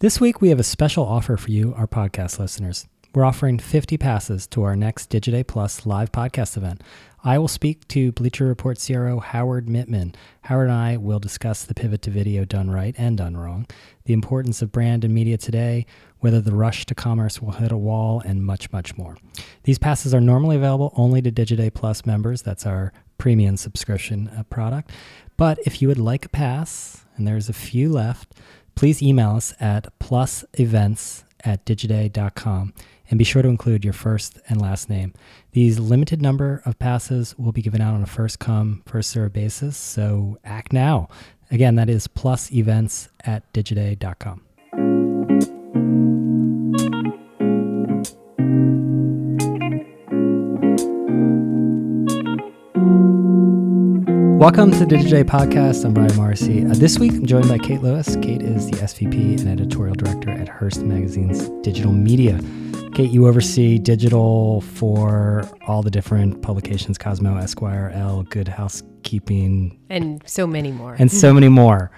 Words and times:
This 0.00 0.20
week, 0.20 0.40
we 0.40 0.50
have 0.50 0.60
a 0.60 0.62
special 0.62 1.04
offer 1.04 1.36
for 1.36 1.50
you, 1.50 1.74
our 1.76 1.88
podcast 1.88 2.38
listeners. 2.38 2.86
We're 3.16 3.24
offering 3.24 3.58
50 3.58 3.98
passes 3.98 4.46
to 4.46 4.62
our 4.62 4.76
next 4.76 5.10
Digiday 5.10 5.44
Plus 5.44 5.86
live 5.86 6.12
podcast 6.12 6.56
event. 6.56 6.82
I 7.24 7.36
will 7.38 7.48
speak 7.48 7.88
to 7.88 8.12
Bleacher 8.12 8.46
Report 8.46 8.80
CRO 8.80 9.18
Howard 9.18 9.66
Mittman. 9.66 10.14
Howard 10.42 10.68
and 10.68 10.78
I 10.78 10.98
will 10.98 11.18
discuss 11.18 11.64
the 11.64 11.74
pivot 11.74 12.02
to 12.02 12.10
video 12.10 12.44
done 12.44 12.70
right 12.70 12.94
and 12.96 13.18
done 13.18 13.36
wrong, 13.36 13.66
the 14.04 14.12
importance 14.12 14.62
of 14.62 14.70
brand 14.70 15.02
and 15.02 15.12
media 15.12 15.36
today, 15.36 15.84
whether 16.20 16.40
the 16.40 16.54
rush 16.54 16.86
to 16.86 16.94
commerce 16.94 17.42
will 17.42 17.50
hit 17.50 17.72
a 17.72 17.76
wall, 17.76 18.22
and 18.24 18.46
much, 18.46 18.70
much 18.70 18.96
more. 18.96 19.16
These 19.64 19.80
passes 19.80 20.14
are 20.14 20.20
normally 20.20 20.54
available 20.54 20.92
only 20.96 21.20
to 21.22 21.32
Digiday 21.32 21.74
Plus 21.74 22.06
members. 22.06 22.42
That's 22.42 22.66
our 22.66 22.92
premium 23.18 23.56
subscription 23.56 24.28
uh, 24.28 24.44
product. 24.44 24.92
But 25.36 25.58
if 25.66 25.82
you 25.82 25.88
would 25.88 25.98
like 25.98 26.24
a 26.24 26.28
pass, 26.28 27.04
and 27.16 27.26
there's 27.26 27.48
a 27.48 27.52
few 27.52 27.90
left, 27.90 28.32
please 28.78 29.02
email 29.02 29.30
us 29.30 29.52
at 29.58 29.88
plusevents 29.98 31.24
at 31.42 31.66
digiday.com 31.66 32.72
and 33.10 33.18
be 33.18 33.24
sure 33.24 33.42
to 33.42 33.48
include 33.48 33.82
your 33.82 33.92
first 33.92 34.38
and 34.48 34.60
last 34.62 34.88
name. 34.88 35.12
These 35.50 35.80
limited 35.80 36.22
number 36.22 36.62
of 36.64 36.78
passes 36.78 37.36
will 37.36 37.50
be 37.50 37.60
given 37.60 37.80
out 37.80 37.94
on 37.94 38.04
a 38.04 38.06
first 38.06 38.38
come, 38.38 38.84
first 38.86 39.10
serve 39.10 39.32
basis, 39.32 39.76
so 39.76 40.38
act 40.44 40.72
now. 40.72 41.08
Again, 41.50 41.74
that 41.74 41.90
is 41.90 42.06
plusevents 42.06 43.08
at 43.24 43.52
digiday.com. 43.52 44.47
Welcome 54.38 54.70
to 54.70 54.86
the 54.86 54.94
Digiday 54.94 55.24
Podcast. 55.24 55.84
I'm 55.84 55.92
Brian 55.92 56.14
Morrissey. 56.14 56.64
Uh, 56.64 56.72
this 56.74 56.96
week, 56.96 57.10
I'm 57.10 57.26
joined 57.26 57.48
by 57.48 57.58
Kate 57.58 57.82
Lewis. 57.82 58.14
Kate 58.22 58.40
is 58.40 58.70
the 58.70 58.76
SVP 58.76 59.40
and 59.40 59.48
editorial 59.48 59.96
director 59.96 60.30
at 60.30 60.48
Hearst 60.48 60.82
Magazine's 60.82 61.48
digital 61.62 61.90
media. 61.90 62.40
Kate, 62.94 63.10
you 63.10 63.26
oversee 63.26 63.80
digital 63.80 64.60
for 64.60 65.42
all 65.66 65.82
the 65.82 65.90
different 65.90 66.40
publications 66.40 66.98
Cosmo, 66.98 67.36
Esquire, 67.36 67.90
Elle, 67.92 68.22
Good 68.30 68.46
Housekeeping, 68.46 69.76
and 69.90 70.22
so 70.24 70.46
many 70.46 70.70
more. 70.70 70.94
And 70.96 71.10
so 71.10 71.34
many 71.34 71.48
more. 71.48 71.90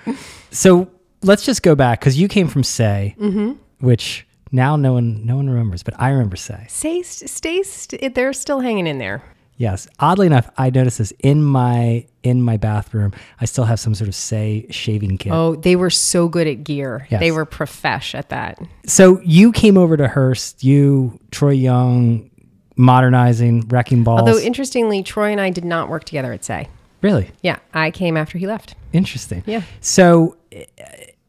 so 0.51 0.91
let's 1.23 1.45
just 1.45 1.63
go 1.63 1.75
back 1.75 2.01
because 2.01 2.19
you 2.19 2.27
came 2.27 2.49
from 2.49 2.65
Say, 2.65 3.17
mm-hmm. 3.21 3.53
which 3.85 4.27
now 4.51 4.77
no 4.77 4.95
one 4.95 5.27
no 5.27 5.37
one 5.37 5.51
remembers, 5.51 5.83
but 5.83 5.93
I 6.01 6.09
remember 6.09 6.37
Say. 6.37 6.65
Say, 6.71 7.03
stay, 7.03 7.63
st- 7.63 8.15
they're 8.15 8.33
still 8.33 8.61
hanging 8.61 8.87
in 8.87 8.97
there. 8.97 9.23
Yes. 9.61 9.87
Oddly 10.01 10.27
enough, 10.27 10.51
I 10.57 10.71
noticed 10.71 10.97
this 10.97 11.13
in 11.19 11.43
my 11.45 12.07
in 12.23 12.41
my 12.41 12.57
bathroom. 12.57 13.13
I 13.43 13.45
still 13.45 13.65
have 13.65 13.79
some 13.79 13.95
sort 13.95 14.09
of 14.09 14.15
say 14.15 14.67
shaving 14.71 15.19
kit. 15.19 15.33
Oh, 15.33 15.55
they 15.55 15.77
were 15.77 15.91
so 15.91 16.29
good 16.29 16.47
at 16.47 16.65
gear. 16.65 17.07
Yes. 17.11 17.21
They 17.21 17.31
were 17.31 17.45
profesh 17.45 18.15
at 18.15 18.31
that. 18.31 18.59
So 18.87 19.21
you 19.21 19.53
came 19.53 19.77
over 19.77 19.99
to 19.99 20.09
Hearst. 20.09 20.65
You, 20.65 21.21
Troy 21.31 21.51
Young, 21.51 22.31
modernizing 22.77 23.69
wrecking 23.69 24.03
balls. 24.03 24.21
Although 24.21 24.39
interestingly, 24.39 25.03
Troy 25.03 25.31
and 25.31 25.43
I 25.43 25.51
did 25.51 25.67
not 25.67 25.91
work 25.91 26.05
together 26.05 26.33
at 26.33 26.43
Say. 26.43 26.71
Really? 27.03 27.31
Yeah, 27.43 27.59
I 27.75 27.91
came 27.91 28.17
after 28.17 28.39
he 28.39 28.47
left. 28.47 28.77
Interesting. 28.95 29.43
Yeah. 29.45 29.61
So, 29.83 30.39
eh, 30.53 30.65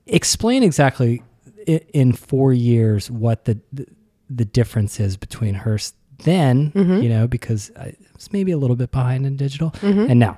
explain 0.08 0.64
exactly 0.64 1.22
in 1.68 2.14
four 2.14 2.54
years 2.54 3.12
what 3.12 3.44
the 3.44 3.60
the, 3.74 3.88
the 4.30 4.46
difference 4.46 5.02
is 5.02 5.18
between 5.18 5.54
Hearst 5.54 5.96
then, 6.24 6.72
mm-hmm. 6.72 7.02
you 7.02 7.10
know, 7.10 7.28
because 7.28 7.72
I 7.78 7.96
was 8.16 8.32
maybe 8.32 8.52
a 8.52 8.58
little 8.58 8.76
bit 8.76 8.92
behind 8.92 9.26
in 9.26 9.38
digital, 9.38 9.72
mm-hmm. 9.72 10.10
and 10.10 10.20
now. 10.20 10.38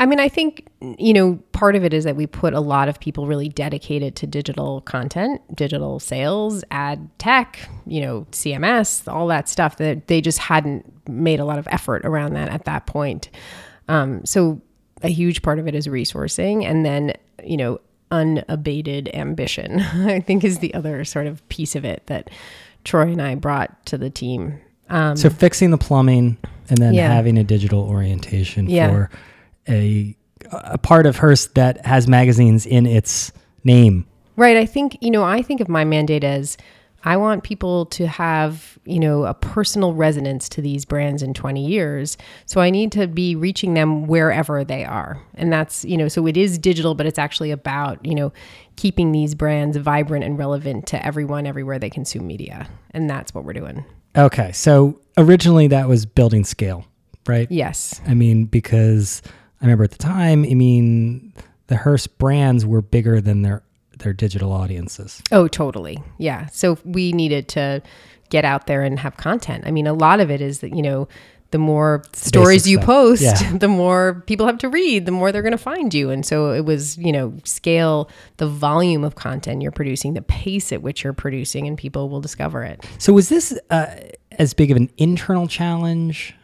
I 0.00 0.06
mean, 0.06 0.20
I 0.20 0.28
think, 0.28 0.68
you 0.80 1.12
know, 1.12 1.40
part 1.50 1.74
of 1.74 1.84
it 1.84 1.92
is 1.92 2.04
that 2.04 2.14
we 2.14 2.26
put 2.28 2.54
a 2.54 2.60
lot 2.60 2.88
of 2.88 3.00
people 3.00 3.26
really 3.26 3.48
dedicated 3.48 4.14
to 4.16 4.28
digital 4.28 4.80
content, 4.82 5.40
digital 5.56 5.98
sales, 5.98 6.62
ad 6.70 7.10
tech, 7.18 7.68
you 7.84 8.00
know, 8.00 8.24
CMS, 8.30 9.12
all 9.12 9.26
that 9.26 9.48
stuff 9.48 9.76
that 9.78 10.06
they 10.06 10.20
just 10.20 10.38
hadn't 10.38 10.86
made 11.08 11.40
a 11.40 11.44
lot 11.44 11.58
of 11.58 11.66
effort 11.68 12.04
around 12.04 12.34
that 12.34 12.48
at 12.48 12.64
that 12.64 12.86
point. 12.86 13.28
Um, 13.88 14.24
so 14.24 14.60
a 15.02 15.08
huge 15.08 15.42
part 15.42 15.58
of 15.58 15.66
it 15.66 15.74
is 15.74 15.88
resourcing. 15.88 16.64
And 16.64 16.86
then, 16.86 17.14
you 17.42 17.56
know, 17.56 17.80
unabated 18.12 19.10
ambition, 19.14 19.80
I 19.80 20.20
think 20.20 20.44
is 20.44 20.60
the 20.60 20.74
other 20.74 21.04
sort 21.04 21.26
of 21.26 21.46
piece 21.48 21.74
of 21.74 21.84
it 21.84 22.06
that 22.06 22.30
Troy 22.84 23.02
and 23.02 23.20
I 23.20 23.34
brought 23.34 23.84
to 23.86 23.98
the 23.98 24.10
team 24.10 24.60
um, 24.90 25.16
so 25.16 25.30
fixing 25.30 25.70
the 25.70 25.78
plumbing 25.78 26.36
and 26.70 26.78
then 26.78 26.94
yeah. 26.94 27.12
having 27.12 27.38
a 27.38 27.44
digital 27.44 27.82
orientation 27.82 28.68
yeah. 28.68 28.90
for 28.90 29.10
a 29.68 30.16
a 30.50 30.78
part 30.78 31.06
of 31.06 31.16
Hearst 31.16 31.54
that 31.54 31.84
has 31.84 32.08
magazines 32.08 32.64
in 32.64 32.86
its 32.86 33.32
name. 33.64 34.06
Right. 34.36 34.56
I 34.56 34.66
think 34.66 34.96
you 35.00 35.10
know. 35.10 35.24
I 35.24 35.42
think 35.42 35.60
of 35.60 35.68
my 35.68 35.84
mandate 35.84 36.24
as 36.24 36.56
I 37.04 37.16
want 37.16 37.44
people 37.44 37.86
to 37.86 38.06
have 38.06 38.78
you 38.84 39.00
know 39.00 39.24
a 39.24 39.34
personal 39.34 39.94
resonance 39.94 40.48
to 40.50 40.62
these 40.62 40.84
brands 40.84 41.22
in 41.22 41.34
20 41.34 41.66
years. 41.66 42.16
So 42.46 42.60
I 42.60 42.70
need 42.70 42.92
to 42.92 43.08
be 43.08 43.34
reaching 43.34 43.74
them 43.74 44.06
wherever 44.06 44.64
they 44.64 44.84
are, 44.84 45.20
and 45.34 45.52
that's 45.52 45.84
you 45.84 45.96
know. 45.96 46.08
So 46.08 46.26
it 46.26 46.36
is 46.36 46.56
digital, 46.56 46.94
but 46.94 47.06
it's 47.06 47.18
actually 47.18 47.50
about 47.50 48.04
you 48.04 48.14
know 48.14 48.32
keeping 48.76 49.10
these 49.10 49.34
brands 49.34 49.76
vibrant 49.76 50.24
and 50.24 50.38
relevant 50.38 50.86
to 50.88 51.04
everyone 51.04 51.46
everywhere 51.46 51.80
they 51.80 51.90
consume 51.90 52.26
media, 52.26 52.68
and 52.92 53.10
that's 53.10 53.34
what 53.34 53.44
we're 53.44 53.52
doing. 53.52 53.84
Okay. 54.16 54.52
So 54.52 55.00
originally 55.16 55.68
that 55.68 55.88
was 55.88 56.06
building 56.06 56.44
scale, 56.44 56.86
right? 57.26 57.50
Yes. 57.50 58.00
I 58.06 58.14
mean, 58.14 58.46
because 58.46 59.22
I 59.60 59.64
remember 59.64 59.84
at 59.84 59.90
the 59.90 59.98
time, 59.98 60.44
I 60.44 60.54
mean, 60.54 61.32
the 61.66 61.76
Hearst 61.76 62.18
brands 62.18 62.64
were 62.66 62.82
bigger 62.82 63.20
than 63.20 63.42
their 63.42 63.62
their 63.98 64.12
digital 64.12 64.52
audiences. 64.52 65.20
Oh, 65.32 65.48
totally. 65.48 65.98
Yeah. 66.18 66.46
So 66.46 66.78
we 66.84 67.12
needed 67.12 67.48
to 67.48 67.82
get 68.30 68.44
out 68.44 68.66
there 68.66 68.82
and 68.82 68.98
have 68.98 69.16
content. 69.16 69.64
I 69.66 69.70
mean, 69.70 69.86
a 69.86 69.92
lot 69.92 70.20
of 70.20 70.30
it 70.30 70.40
is 70.40 70.60
that, 70.60 70.74
you 70.74 70.82
know, 70.82 71.08
the 71.50 71.58
more 71.58 72.02
stories 72.12 72.68
you 72.68 72.76
stuff. 72.76 72.86
post, 72.86 73.22
yeah. 73.22 73.56
the 73.58 73.68
more 73.68 74.22
people 74.26 74.46
have 74.46 74.58
to 74.58 74.68
read, 74.68 75.06
the 75.06 75.12
more 75.12 75.32
they're 75.32 75.42
going 75.42 75.52
to 75.52 75.58
find 75.58 75.94
you. 75.94 76.10
And 76.10 76.24
so 76.24 76.52
it 76.52 76.64
was, 76.64 76.98
you 76.98 77.12
know, 77.12 77.34
scale 77.44 78.10
the 78.36 78.46
volume 78.46 79.02
of 79.02 79.14
content 79.14 79.62
you're 79.62 79.72
producing, 79.72 80.14
the 80.14 80.22
pace 80.22 80.72
at 80.72 80.82
which 80.82 81.04
you're 81.04 81.12
producing, 81.12 81.66
and 81.66 81.78
people 81.78 82.08
will 82.08 82.20
discover 82.20 82.64
it. 82.64 82.84
So 82.98 83.12
was 83.12 83.28
this 83.30 83.58
uh, 83.70 83.86
as 84.32 84.52
big 84.52 84.70
of 84.70 84.76
an 84.76 84.90
internal 84.98 85.48
challenge? 85.48 86.34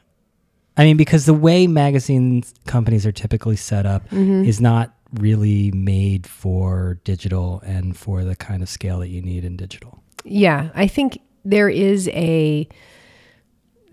I 0.76 0.84
mean, 0.84 0.96
because 0.96 1.26
the 1.26 1.34
way 1.34 1.66
magazine 1.66 2.42
companies 2.66 3.06
are 3.06 3.12
typically 3.12 3.56
set 3.56 3.86
up 3.86 4.08
mm-hmm. 4.08 4.44
is 4.44 4.60
not 4.60 4.94
really 5.12 5.70
made 5.70 6.26
for 6.26 6.98
digital 7.04 7.60
and 7.64 7.96
for 7.96 8.24
the 8.24 8.34
kind 8.34 8.62
of 8.62 8.68
scale 8.68 8.98
that 9.00 9.08
you 9.08 9.22
need 9.22 9.44
in 9.44 9.56
digital. 9.56 10.02
Yeah, 10.24 10.70
I 10.74 10.88
think 10.88 11.20
there 11.44 11.68
is 11.68 12.08
a 12.08 12.66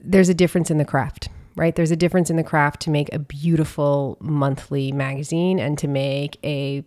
there's 0.03 0.29
a 0.29 0.33
difference 0.33 0.71
in 0.71 0.77
the 0.77 0.85
craft, 0.85 1.29
right? 1.55 1.75
There's 1.75 1.91
a 1.91 1.95
difference 1.95 2.29
in 2.29 2.35
the 2.35 2.43
craft 2.43 2.81
to 2.83 2.89
make 2.89 3.13
a 3.13 3.19
beautiful 3.19 4.17
monthly 4.19 4.91
magazine 4.91 5.59
and 5.59 5.77
to 5.77 5.87
make 5.87 6.37
a 6.43 6.83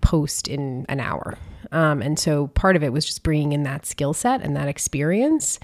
post 0.00 0.48
in 0.48 0.84
an 0.88 1.00
hour. 1.00 1.38
Um, 1.72 2.02
and 2.02 2.18
so 2.18 2.48
part 2.48 2.76
of 2.76 2.82
it 2.82 2.92
was 2.92 3.04
just 3.04 3.22
bringing 3.22 3.52
in 3.52 3.62
that 3.64 3.86
skill 3.86 4.14
set 4.14 4.42
and 4.42 4.56
that 4.56 4.68
experience. 4.68 5.58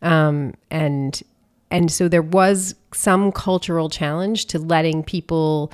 Um, 0.00 0.54
and 0.70 1.22
and 1.70 1.90
so 1.90 2.06
there 2.06 2.22
was 2.22 2.74
some 2.92 3.32
cultural 3.32 3.88
challenge 3.88 4.46
to 4.46 4.58
letting 4.58 5.02
people 5.02 5.72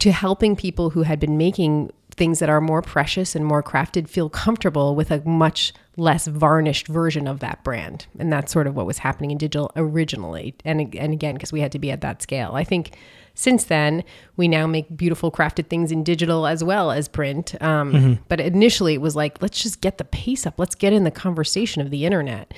to 0.00 0.10
helping 0.10 0.56
people 0.56 0.90
who 0.90 1.02
had 1.02 1.20
been 1.20 1.36
making 1.36 1.92
things 2.22 2.38
that 2.38 2.48
are 2.48 2.60
more 2.60 2.82
precious 2.82 3.34
and 3.34 3.44
more 3.44 3.64
crafted 3.64 4.08
feel 4.08 4.30
comfortable 4.30 4.94
with 4.94 5.10
a 5.10 5.20
much 5.28 5.74
less 5.96 6.28
varnished 6.28 6.86
version 6.86 7.26
of 7.26 7.40
that 7.40 7.64
brand. 7.64 8.06
And 8.16 8.32
that's 8.32 8.52
sort 8.52 8.68
of 8.68 8.76
what 8.76 8.86
was 8.86 8.98
happening 8.98 9.32
in 9.32 9.38
digital 9.38 9.72
originally. 9.74 10.54
And, 10.64 10.94
and 10.94 11.12
again, 11.12 11.34
because 11.34 11.50
we 11.50 11.60
had 11.60 11.72
to 11.72 11.80
be 11.80 11.90
at 11.90 12.00
that 12.02 12.22
scale. 12.22 12.52
I 12.54 12.62
think 12.62 12.96
since 13.34 13.64
then, 13.64 14.04
we 14.36 14.46
now 14.46 14.68
make 14.68 14.96
beautiful 14.96 15.32
crafted 15.32 15.66
things 15.66 15.90
in 15.90 16.04
digital 16.04 16.46
as 16.46 16.62
well 16.62 16.92
as 16.92 17.08
print. 17.08 17.60
Um, 17.60 17.92
mm-hmm. 17.92 18.22
But 18.28 18.38
initially, 18.38 18.94
it 18.94 19.00
was 19.00 19.16
like, 19.16 19.42
let's 19.42 19.60
just 19.60 19.80
get 19.80 19.98
the 19.98 20.04
pace 20.04 20.46
up, 20.46 20.60
let's 20.60 20.76
get 20.76 20.92
in 20.92 21.02
the 21.02 21.10
conversation 21.10 21.82
of 21.82 21.90
the 21.90 22.06
internet. 22.06 22.54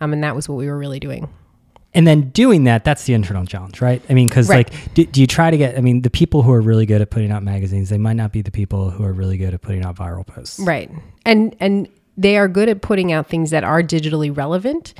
Um, 0.00 0.12
and 0.12 0.22
that 0.22 0.36
was 0.36 0.48
what 0.48 0.58
we 0.58 0.68
were 0.68 0.78
really 0.78 1.00
doing 1.00 1.28
and 1.94 2.06
then 2.06 2.30
doing 2.30 2.64
that 2.64 2.84
that's 2.84 3.04
the 3.04 3.14
internal 3.14 3.44
challenge 3.44 3.80
right? 3.80 4.02
I 4.08 4.14
mean 4.14 4.28
because 4.28 4.48
right. 4.48 4.70
like 4.70 4.94
do, 4.94 5.04
do, 5.06 5.20
you 5.20 5.26
try 5.26 5.50
to 5.50 5.56
get 5.56 5.76
i 5.76 5.80
mean 5.80 6.02
the 6.02 6.10
people 6.10 6.42
who 6.42 6.52
are 6.52 6.60
really 6.60 6.86
good 6.86 7.00
at 7.00 7.10
putting 7.10 7.30
out 7.30 7.42
magazines 7.42 7.88
they 7.88 7.98
might 7.98 8.16
not 8.16 8.32
be 8.32 8.42
the 8.42 8.50
people 8.50 8.90
who 8.90 9.04
are 9.04 9.12
really 9.12 9.38
good 9.38 9.54
at 9.54 9.62
putting 9.62 9.84
out 9.84 9.96
viral 9.96 10.26
posts. 10.26 10.58
Right. 10.58 10.90
And 11.24 11.56
and 11.60 11.88
they 12.16 12.36
are 12.36 12.48
good 12.48 12.68
at 12.68 12.82
putting 12.82 13.12
out 13.12 13.28
things 13.28 13.50
that 13.50 13.64
are 13.64 13.82
digitally 13.82 14.34
relevant 14.34 14.94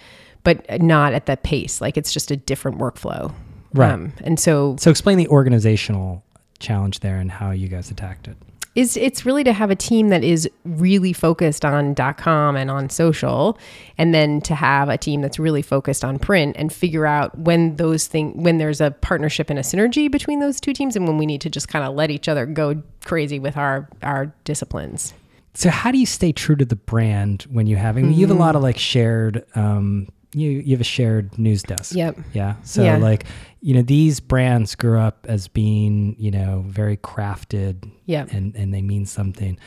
but 0.45 0.81
not 0.81 1.13
at 1.13 1.27
that 1.27 1.43
pace 1.43 1.81
like 1.81 1.97
it's 1.97 2.13
just 2.13 2.31
a 2.31 2.37
different 2.37 2.79
workflow. 2.79 3.33
Right. 3.75 3.93
Um, 3.93 4.13
and 4.23 4.41
so 4.41 4.77
so 4.79 4.91
explain 4.91 5.19
the 5.19 5.29
organizational 5.29 6.25
challenge 6.59 7.01
there 7.01 7.17
and 7.17 7.31
how 7.31 7.51
you 7.51 7.69
guys 7.69 7.91
attacked 7.91 8.29
it 8.29 8.37
is 8.79 8.97
it's 8.97 9.27
really 9.27 9.43
to 9.43 9.53
have 9.53 9.73
a 9.73 9.75
team 9.75 10.09
that 10.11 10.23
is 10.23 10.49
really 10.65 11.13
focused 11.13 11.65
on 11.65 11.97
.com 12.17 12.55
and 12.55 12.71
on 12.71 12.89
social 12.89 13.59
and 13.99 14.15
then 14.15 14.41
to 14.41 14.55
have 14.55 14.89
a 14.89 14.97
team 14.97 15.21
that's 15.21 15.37
really 15.37 15.63
focused 15.63 16.05
on 16.05 16.17
print 16.17 16.55
and 16.57 16.73
figure 16.73 17.05
out 17.05 17.37
when 17.37 17.75
those 17.75 18.07
things 18.07 18.33
when 18.37 18.59
there's 18.59 18.81
a 18.81 18.93
partnership 18.93 19.51
and 19.51 19.59
a 19.59 19.63
synergy 19.63 20.09
between 20.09 20.39
those 20.39 20.61
two 20.61 20.73
teams 20.73 20.95
and 20.95 21.09
when 21.09 21.19
we 21.19 21.27
need 21.27 21.41
to 21.41 21.51
just 21.51 21.67
kind 21.67 21.85
of 21.85 21.97
let 21.97 22.09
each 22.09 22.29
other 22.29 22.47
go 22.47 22.81
crazy 23.05 23.41
with 23.41 23.57
our 23.57 23.89
our 24.05 24.33
disciplines. 24.45 25.13
so 25.55 25.71
how 25.71 25.91
do 25.91 25.99
you 25.99 26.07
stay 26.07 26.31
true 26.31 26.55
to 26.55 26.65
the 26.65 26.77
brand 26.77 27.43
when 27.51 27.67
you 27.67 27.75
have? 27.75 27.97
I 27.97 28.03
mean, 28.03 28.13
you 28.13 28.29
have 28.29 28.37
a 28.37 28.39
lot 28.39 28.55
of 28.55 28.63
like 28.63 28.79
shared. 28.79 29.45
Um, 29.57 30.07
you 30.35 30.51
you 30.51 30.73
have 30.73 30.81
a 30.81 30.85
shared 30.85 31.39
news 31.39 31.63
desk. 31.63 31.95
Yep. 31.95 32.19
Yeah. 32.35 32.57
So 32.63 32.83
Yeah. 32.85 32.97
like, 32.99 33.25
you 33.61 33.75
know, 33.75 33.83
these 33.83 34.21
brands 34.21 34.75
grew 34.75 34.99
up 34.99 35.27
as 35.29 35.49
being, 35.49 36.15
you 36.19 36.31
know, 36.31 36.65
very 36.69 36.97
crafted 36.97 37.91
Yep. 38.07 38.33
and 38.33 38.55
and 38.55 38.73
they 38.75 38.83
mean 38.83 39.07
something. 39.07 39.59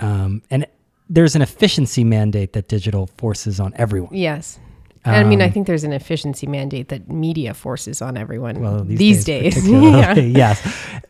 Um, 0.00 0.42
and 0.50 0.66
there's 1.08 1.34
an 1.36 1.42
efficiency 1.42 2.04
mandate 2.04 2.52
that 2.54 2.68
digital 2.68 3.06
forces 3.18 3.60
on 3.60 3.72
everyone. 3.76 4.14
Yes. 4.14 4.58
And 5.04 5.16
I 5.16 5.24
mean, 5.24 5.40
I 5.40 5.46
Um, 5.46 5.52
think 5.52 5.66
there's 5.66 5.84
an 5.84 5.92
efficiency 5.92 6.46
mandate 6.46 6.88
that 6.88 7.08
media 7.10 7.54
forces 7.54 8.02
on 8.02 8.16
everyone 8.18 8.60
Well, 8.60 8.84
these, 8.84 9.24
days. 9.24 9.54
particularly, 9.54 9.90
yeah. 9.98 10.14
yes. 10.14 11.00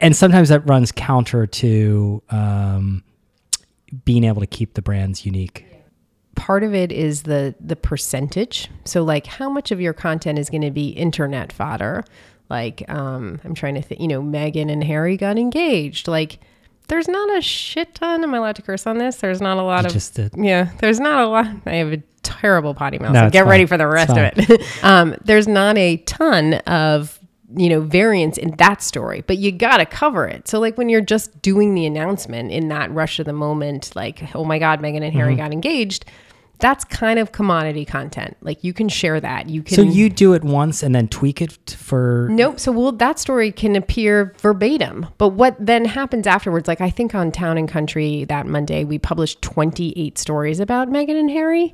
And 0.00 0.14
sometimes 0.16 0.48
that 0.48 0.68
runs 0.68 0.90
counter 0.92 1.46
to 1.46 2.22
um, 2.30 3.04
being 4.04 4.24
able 4.24 4.40
to 4.40 4.46
keep 4.46 4.74
the 4.74 4.82
brands 4.82 5.24
unique. 5.24 5.64
Part 6.38 6.62
of 6.64 6.74
it 6.74 6.92
is 6.92 7.24
the 7.24 7.54
the 7.60 7.76
percentage. 7.76 8.68
So, 8.84 9.02
like, 9.02 9.26
how 9.26 9.50
much 9.50 9.70
of 9.70 9.80
your 9.80 9.92
content 9.92 10.38
is 10.38 10.48
going 10.48 10.62
to 10.62 10.70
be 10.70 10.88
internet 10.90 11.52
fodder? 11.52 12.04
Like, 12.48 12.82
um, 12.88 13.40
I'm 13.44 13.54
trying 13.54 13.74
to 13.74 13.82
think. 13.82 14.00
You 14.00 14.08
know, 14.08 14.22
Meghan 14.22 14.70
and 14.70 14.82
Harry 14.84 15.16
got 15.16 15.38
engaged. 15.38 16.08
Like, 16.08 16.38
there's 16.88 17.08
not 17.08 17.36
a 17.36 17.42
shit 17.42 17.94
ton. 17.96 18.22
Am 18.22 18.32
I 18.34 18.38
allowed 18.38 18.56
to 18.56 18.62
curse 18.62 18.86
on 18.86 18.98
this? 18.98 19.16
There's 19.16 19.40
not 19.40 19.58
a 19.58 19.62
lot 19.62 19.82
You 19.82 19.86
of. 19.88 19.92
Yeah, 20.36 20.70
there's 20.78 21.00
not 21.00 21.22
a 21.24 21.26
lot. 21.28 21.46
I 21.66 21.74
have 21.74 21.92
a 21.92 22.02
terrible 22.22 22.72
potty 22.74 22.98
mouth. 22.98 23.12
No, 23.12 23.26
so 23.26 23.30
get 23.30 23.46
ready 23.46 23.66
for 23.66 23.76
the 23.76 23.86
rest 23.86 24.10
of 24.10 24.32
it. 24.50 24.62
um, 24.84 25.14
there's 25.24 25.48
not 25.48 25.76
a 25.76 25.98
ton 25.98 26.54
of 26.54 27.18
you 27.56 27.68
know 27.68 27.80
variance 27.80 28.38
in 28.38 28.52
that 28.58 28.80
story, 28.82 29.22
but 29.26 29.38
you 29.38 29.50
got 29.52 29.78
to 29.78 29.86
cover 29.86 30.26
it. 30.26 30.46
So 30.48 30.60
like 30.60 30.78
when 30.78 30.88
you're 30.88 31.00
just 31.00 31.42
doing 31.42 31.74
the 31.74 31.84
announcement 31.84 32.52
in 32.52 32.68
that 32.68 32.90
rush 32.92 33.18
of 33.18 33.26
the 33.26 33.32
moment, 33.32 33.94
like 33.96 34.34
oh 34.34 34.44
my 34.44 34.58
god, 34.58 34.80
Meghan 34.80 35.02
and 35.02 35.12
Harry 35.12 35.32
Mm-hmm. 35.34 35.42
got 35.42 35.52
engaged. 35.52 36.04
That's 36.60 36.84
kind 36.84 37.18
of 37.20 37.30
commodity 37.32 37.84
content. 37.84 38.36
Like 38.40 38.64
you 38.64 38.72
can 38.72 38.88
share 38.88 39.20
that. 39.20 39.48
You 39.48 39.62
can. 39.62 39.76
So 39.76 39.82
you 39.82 40.08
do 40.10 40.32
it 40.32 40.42
once 40.42 40.82
and 40.82 40.94
then 40.94 41.06
tweak 41.08 41.40
it 41.40 41.76
for. 41.78 42.26
Nope. 42.30 42.58
So 42.58 42.72
well, 42.72 42.92
that 42.92 43.18
story 43.18 43.52
can 43.52 43.76
appear 43.76 44.34
verbatim, 44.38 45.06
but 45.18 45.28
what 45.30 45.54
then 45.58 45.84
happens 45.84 46.26
afterwards? 46.26 46.66
Like 46.66 46.80
I 46.80 46.90
think 46.90 47.14
on 47.14 47.30
Town 47.30 47.58
and 47.58 47.68
Country 47.68 48.24
that 48.24 48.46
Monday 48.46 48.84
we 48.84 48.98
published 48.98 49.40
28 49.42 50.18
stories 50.18 50.58
about 50.58 50.88
Meghan 50.88 51.18
and 51.18 51.30
Harry. 51.30 51.72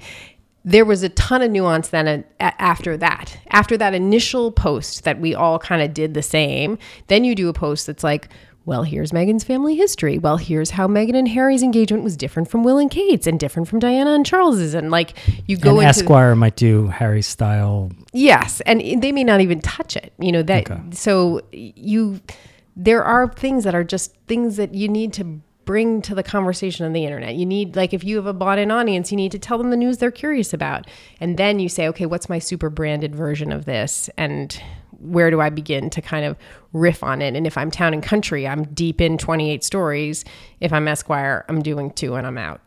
There 0.66 0.84
was 0.86 1.02
a 1.02 1.10
ton 1.10 1.42
of 1.42 1.50
nuance 1.50 1.88
then 1.88 2.08
a- 2.08 2.24
a- 2.40 2.62
after 2.62 2.96
that. 2.96 3.38
After 3.50 3.76
that 3.76 3.92
initial 3.94 4.50
post 4.50 5.04
that 5.04 5.20
we 5.20 5.34
all 5.34 5.58
kind 5.58 5.82
of 5.82 5.92
did 5.92 6.14
the 6.14 6.22
same, 6.22 6.78
then 7.08 7.22
you 7.24 7.34
do 7.34 7.48
a 7.48 7.52
post 7.52 7.86
that's 7.86 8.02
like, 8.02 8.28
well, 8.66 8.82
here's 8.82 9.12
Meghan's 9.12 9.44
family 9.44 9.76
history. 9.76 10.18
Well, 10.18 10.38
here's 10.38 10.70
how 10.70 10.86
Meghan 10.86 11.16
and 11.16 11.28
Harry's 11.28 11.62
engagement 11.62 12.02
was 12.02 12.16
different 12.16 12.50
from 12.50 12.64
Will 12.64 12.78
and 12.78 12.90
Kate's 12.90 13.26
and 13.26 13.38
different 13.38 13.68
from 13.68 13.78
Diana 13.78 14.14
and 14.14 14.24
Charles's. 14.24 14.74
And 14.74 14.90
like 14.90 15.16
you 15.46 15.56
go 15.58 15.78
and 15.78 15.78
into 15.80 15.88
Esquire 15.88 16.34
might 16.34 16.56
do 16.56 16.86
Harry 16.88 17.22
style. 17.22 17.90
Yes, 18.12 18.62
and 18.62 18.80
they 19.02 19.12
may 19.12 19.24
not 19.24 19.40
even 19.40 19.60
touch 19.60 19.96
it. 19.96 20.12
You 20.18 20.32
know 20.32 20.42
that. 20.42 20.70
Okay. 20.70 20.80
So 20.92 21.42
you, 21.52 22.20
there 22.74 23.04
are 23.04 23.28
things 23.28 23.64
that 23.64 23.74
are 23.74 23.84
just 23.84 24.16
things 24.26 24.56
that 24.56 24.74
you 24.74 24.88
need 24.88 25.12
to 25.14 25.40
bring 25.64 26.02
to 26.02 26.14
the 26.14 26.22
conversation 26.22 26.84
on 26.84 26.92
the 26.92 27.04
internet. 27.04 27.34
You 27.34 27.46
need 27.46 27.76
like 27.76 27.92
if 27.94 28.04
you 28.04 28.16
have 28.16 28.26
a 28.26 28.32
bought-in 28.32 28.70
audience, 28.70 29.10
you 29.10 29.16
need 29.16 29.32
to 29.32 29.38
tell 29.38 29.58
them 29.58 29.70
the 29.70 29.76
news 29.76 29.98
they're 29.98 30.10
curious 30.10 30.52
about, 30.54 30.86
and 31.20 31.36
then 31.36 31.58
you 31.58 31.68
say, 31.68 31.88
okay, 31.88 32.06
what's 32.06 32.28
my 32.28 32.38
super 32.38 32.70
branded 32.70 33.14
version 33.14 33.52
of 33.52 33.64
this, 33.64 34.08
and 34.16 34.60
where 35.00 35.30
do 35.30 35.40
I 35.40 35.50
begin 35.50 35.90
to 35.90 36.00
kind 36.00 36.24
of 36.24 36.36
riff 36.74 37.02
on 37.02 37.22
it? 37.22 37.34
And 37.34 37.46
if 37.46 37.56
I'm 37.56 37.70
town 37.70 37.94
and 37.94 38.02
country, 38.02 38.46
I'm 38.46 38.64
deep 38.74 39.00
in 39.00 39.16
28 39.16 39.64
stories. 39.64 40.24
If 40.60 40.72
I'm 40.74 40.86
Esquire, 40.86 41.46
I'm 41.48 41.62
doing 41.62 41.90
two 41.92 42.16
and 42.16 42.26
I'm 42.26 42.36
out. 42.36 42.60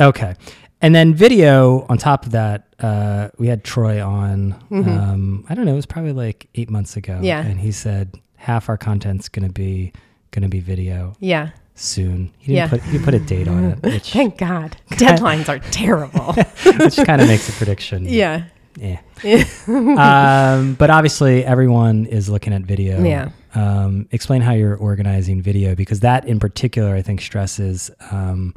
Okay. 0.00 0.36
And 0.80 0.94
then 0.94 1.12
video 1.12 1.84
on 1.88 1.98
top 1.98 2.24
of 2.26 2.30
that, 2.32 2.68
uh, 2.78 3.30
we 3.38 3.48
had 3.48 3.64
Troy 3.64 4.00
on. 4.06 4.52
Um, 4.70 5.44
I 5.48 5.54
don't 5.56 5.64
know, 5.64 5.72
it 5.72 5.76
was 5.76 5.86
probably 5.86 6.12
like 6.12 6.46
eight 6.54 6.70
months 6.70 6.96
ago. 6.96 7.14
Mm-hmm. 7.14 7.24
Yeah. 7.24 7.40
And 7.44 7.58
he 7.58 7.72
said 7.72 8.14
half 8.36 8.68
our 8.68 8.78
content's 8.78 9.28
gonna 9.28 9.48
be 9.48 9.92
gonna 10.30 10.48
be 10.48 10.60
video 10.60 11.14
Yeah. 11.18 11.50
soon. 11.74 12.30
He 12.38 12.52
didn't 12.52 12.56
Yeah. 12.56 12.68
put 12.68 12.82
he 12.82 12.98
put 13.00 13.14
a 13.14 13.18
date 13.18 13.48
on 13.48 13.64
it, 13.64 13.82
which 13.82 14.12
Thank 14.12 14.38
God. 14.38 14.76
Deadlines 14.90 15.48
are 15.48 15.58
terrible. 15.58 16.32
which 16.78 16.96
kind 16.98 17.20
of 17.22 17.26
makes 17.26 17.48
a 17.48 17.52
prediction. 17.52 18.04
yeah. 18.08 18.44
Yeah. 18.78 19.00
um, 20.58 20.74
but 20.74 20.90
obviously, 20.90 21.44
everyone 21.44 22.06
is 22.06 22.28
looking 22.28 22.52
at 22.52 22.62
video. 22.62 23.02
Yeah. 23.02 23.30
Um, 23.54 24.08
explain 24.10 24.40
how 24.42 24.52
you're 24.52 24.76
organizing 24.76 25.42
video 25.42 25.74
because 25.74 26.00
that, 26.00 26.26
in 26.26 26.38
particular, 26.38 26.94
I 26.94 27.02
think 27.02 27.20
stresses, 27.20 27.90
um, 28.10 28.54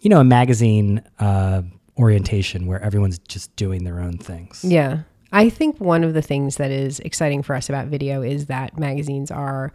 you 0.00 0.08
know, 0.08 0.20
a 0.20 0.24
magazine 0.24 1.02
uh, 1.18 1.62
orientation 1.98 2.66
where 2.66 2.80
everyone's 2.80 3.18
just 3.18 3.54
doing 3.56 3.84
their 3.84 4.00
own 4.00 4.18
things. 4.18 4.64
Yeah. 4.64 5.00
I 5.32 5.48
think 5.48 5.80
one 5.80 6.02
of 6.02 6.14
the 6.14 6.22
things 6.22 6.56
that 6.56 6.70
is 6.70 6.98
exciting 7.00 7.42
for 7.42 7.54
us 7.54 7.68
about 7.68 7.86
video 7.86 8.22
is 8.22 8.46
that 8.46 8.78
magazines 8.78 9.30
are 9.30 9.72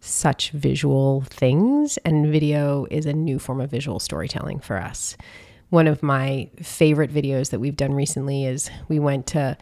such 0.00 0.50
visual 0.50 1.22
things, 1.22 1.96
and 1.98 2.30
video 2.30 2.86
is 2.90 3.06
a 3.06 3.12
new 3.12 3.38
form 3.38 3.60
of 3.60 3.70
visual 3.70 3.98
storytelling 4.00 4.60
for 4.60 4.76
us. 4.76 5.16
One 5.70 5.86
of 5.86 6.02
my 6.02 6.48
favorite 6.62 7.12
videos 7.12 7.50
that 7.50 7.60
we've 7.60 7.76
done 7.76 7.92
recently 7.94 8.44
is 8.46 8.70
we 8.88 8.98
went 8.98 9.26
to 9.28 9.56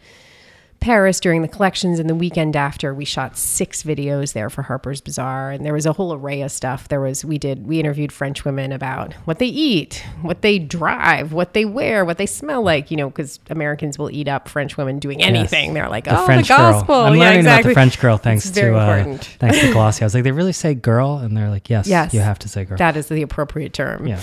Paris 0.79 1.19
during 1.19 1.41
the 1.41 1.47
collections 1.47 1.97
and 1.99 2.07
the 2.07 2.13
weekend 2.13 2.55
after 2.55 2.93
we 2.93 3.03
shot 3.03 3.35
six 3.35 3.81
videos 3.81 4.33
there 4.33 4.47
for 4.47 4.61
Harper's 4.61 5.01
Bazaar 5.01 5.49
and 5.49 5.65
there 5.65 5.73
was 5.73 5.87
a 5.87 5.91
whole 5.93 6.13
array 6.13 6.43
of 6.43 6.51
stuff 6.51 6.87
there 6.87 7.01
was 7.01 7.25
we 7.25 7.39
did 7.39 7.65
we 7.65 7.79
interviewed 7.79 8.11
French 8.11 8.45
women 8.45 8.71
about 8.71 9.11
what 9.25 9.39
they 9.39 9.47
eat 9.47 10.05
what 10.21 10.43
they 10.43 10.59
drive 10.59 11.33
what 11.33 11.53
they 11.55 11.65
wear 11.65 12.05
what 12.05 12.19
they 12.19 12.27
smell 12.27 12.61
like 12.61 12.91
you 12.91 12.95
know 12.95 13.09
because 13.09 13.39
Americans 13.49 13.97
will 13.97 14.11
eat 14.11 14.27
up 14.27 14.47
French 14.47 14.77
women 14.77 14.99
doing 14.99 15.19
anything 15.23 15.73
they're 15.73 15.89
like 15.89 16.03
The 16.03 16.21
oh 16.21 16.25
French 16.27 16.47
the 16.47 16.53
gospel 16.53 16.93
girl. 16.93 17.05
I'm 17.05 17.15
yeah 17.15 17.21
learning 17.21 17.39
exactly 17.39 17.59
about 17.59 17.69
the 17.69 17.73
French 17.73 17.99
girl 17.99 18.17
thanks 18.17 18.49
to 18.51 18.75
uh, 18.75 19.17
thanks 19.17 19.59
to 19.59 19.71
Glossy. 19.73 20.03
I 20.03 20.05
was 20.05 20.13
like, 20.13 20.23
they 20.25 20.31
really 20.31 20.53
say 20.53 20.75
girl, 20.75 21.17
and 21.17 21.35
they're 21.35 21.49
like, 21.49 21.71
yes, 21.71 21.87
Yes. 21.87 22.13
you 22.13 22.19
have 22.19 22.37
to 22.39 22.47
say 22.47 22.65
girl. 22.65 22.77
that 22.77 22.95
is 22.95 23.07
the 23.07 23.23
appropriate 23.23 23.73
term 23.73 24.05
yeah. 24.05 24.21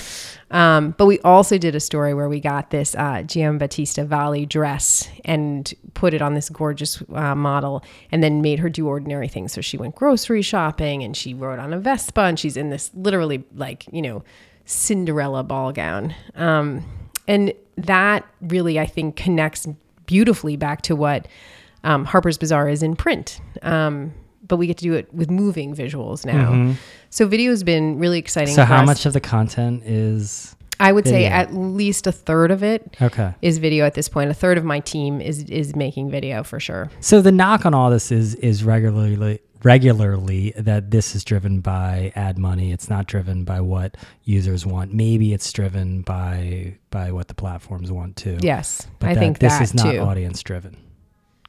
Um, 0.55 0.95
but 0.97 1.07
we 1.07 1.19
also 1.21 1.59
did 1.59 1.75
a 1.75 1.81
story 1.81 2.15
where 2.15 2.29
we 2.29 2.39
got 2.39 2.71
this 2.71 2.95
uh, 2.95 3.25
Giambattista 3.25 4.07
Valli 4.07 4.47
dress 4.47 5.09
and 5.25 5.75
put 5.95 6.15
it 6.15 6.23
on 6.23 6.35
this 6.35 6.49
gorgeous 6.49 7.03
uh, 7.13 7.35
model 7.35 7.83
and 8.13 8.23
then 8.23 8.41
made 8.41 8.61
her 8.61 8.71
do 8.71 8.87
ordinary 8.87 9.27
things. 9.27 9.53
So 9.53 9.61
she 9.61 9.77
went 9.77 9.97
grocery 9.97 10.43
shopping 10.43 11.03
and 11.03 11.17
she 11.17 11.35
rode 11.35 11.59
on 11.59 11.73
a 11.73 11.81
Vespa 11.81 12.21
and 12.21 12.39
she's 12.39 12.57
in 12.57 12.71
this 12.71 12.93
literally 12.95 13.43
like, 13.57 13.85
you 13.93 14.01
know, 14.01 14.23
Cinderella 14.65 15.43
ball 15.43 15.73
gown. 15.73 16.15
Um, 16.37 16.85
and 17.27 17.53
that 17.77 18.25
really, 18.41 18.79
I 18.79 18.87
think, 18.87 19.17
connects 19.17 19.67
beautifully 20.07 20.57
back 20.57 20.83
to 20.83 20.95
what 20.95 21.27
um, 21.83 22.05
Harper's 22.05 22.39
Bazaar 22.39 22.69
is 22.69 22.81
in 22.81 22.95
print. 22.95 23.41
Um, 23.63 24.15
but 24.47 24.57
we 24.57 24.67
get 24.67 24.79
to 24.79 24.85
do 24.85 24.95
it 24.95 25.13
with 25.13 25.31
moving 25.31 25.75
visuals 25.75 26.25
now. 26.25 26.75
So 27.11 27.27
video 27.27 27.51
has 27.51 27.63
been 27.63 27.99
really 27.99 28.19
exciting. 28.19 28.55
Mm-hmm. 28.55 28.63
So, 28.63 28.65
how 28.65 28.83
us. 28.83 28.87
much 28.87 29.07
of 29.07 29.13
the 29.13 29.21
content 29.21 29.85
is 29.85 30.57
I 30.81 30.93
would 30.93 31.07
say 31.07 31.27
at 31.27 31.55
least 31.55 32.07
a 32.07 32.13
third 32.13 32.51
of 32.51 32.63
it 32.63 32.97
okay? 33.01 33.35
is 33.43 33.59
video 33.59 33.87
at 33.87 33.95
this 33.95 34.09
point. 34.09 34.31
A 34.31 34.35
third 34.35 34.59
of 34.59 34.65
my 34.65 34.81
team 34.81 35.21
is 35.21 35.45
is 35.45 35.77
making 35.77 36.11
video 36.11 36.43
for 36.43 36.61
sure. 36.61 36.91
So 37.01 37.21
the 37.21 37.33
knock 37.33 37.65
on 37.65 37.75
all 37.75 37.91
this 37.91 38.11
is 38.11 38.35
is 38.37 38.65
regularly 38.65 39.41
regularly 39.63 40.53
that 40.57 40.91
this 40.91 41.15
is 41.15 41.25
driven 41.25 41.61
by 41.61 42.13
ad 42.15 42.39
money. 42.39 42.73
It's 42.73 42.91
not 42.91 43.07
driven 43.07 43.45
by 43.45 43.61
what 43.61 43.97
users 44.25 44.67
want. 44.67 44.93
Maybe 44.93 45.33
it's 45.33 45.51
driven 45.53 46.03
by 46.03 46.77
by 46.91 47.13
what 47.13 47.29
the 47.29 47.35
platforms 47.35 47.91
want 47.91 48.17
too. 48.17 48.39
Yes, 48.41 48.87
but 48.99 49.11
I 49.11 49.15
that 49.15 49.21
think 49.21 49.39
this 49.39 49.61
is 49.61 49.75
not 49.75 49.93
too. 49.93 49.99
audience 50.01 50.43
driven. 50.43 50.77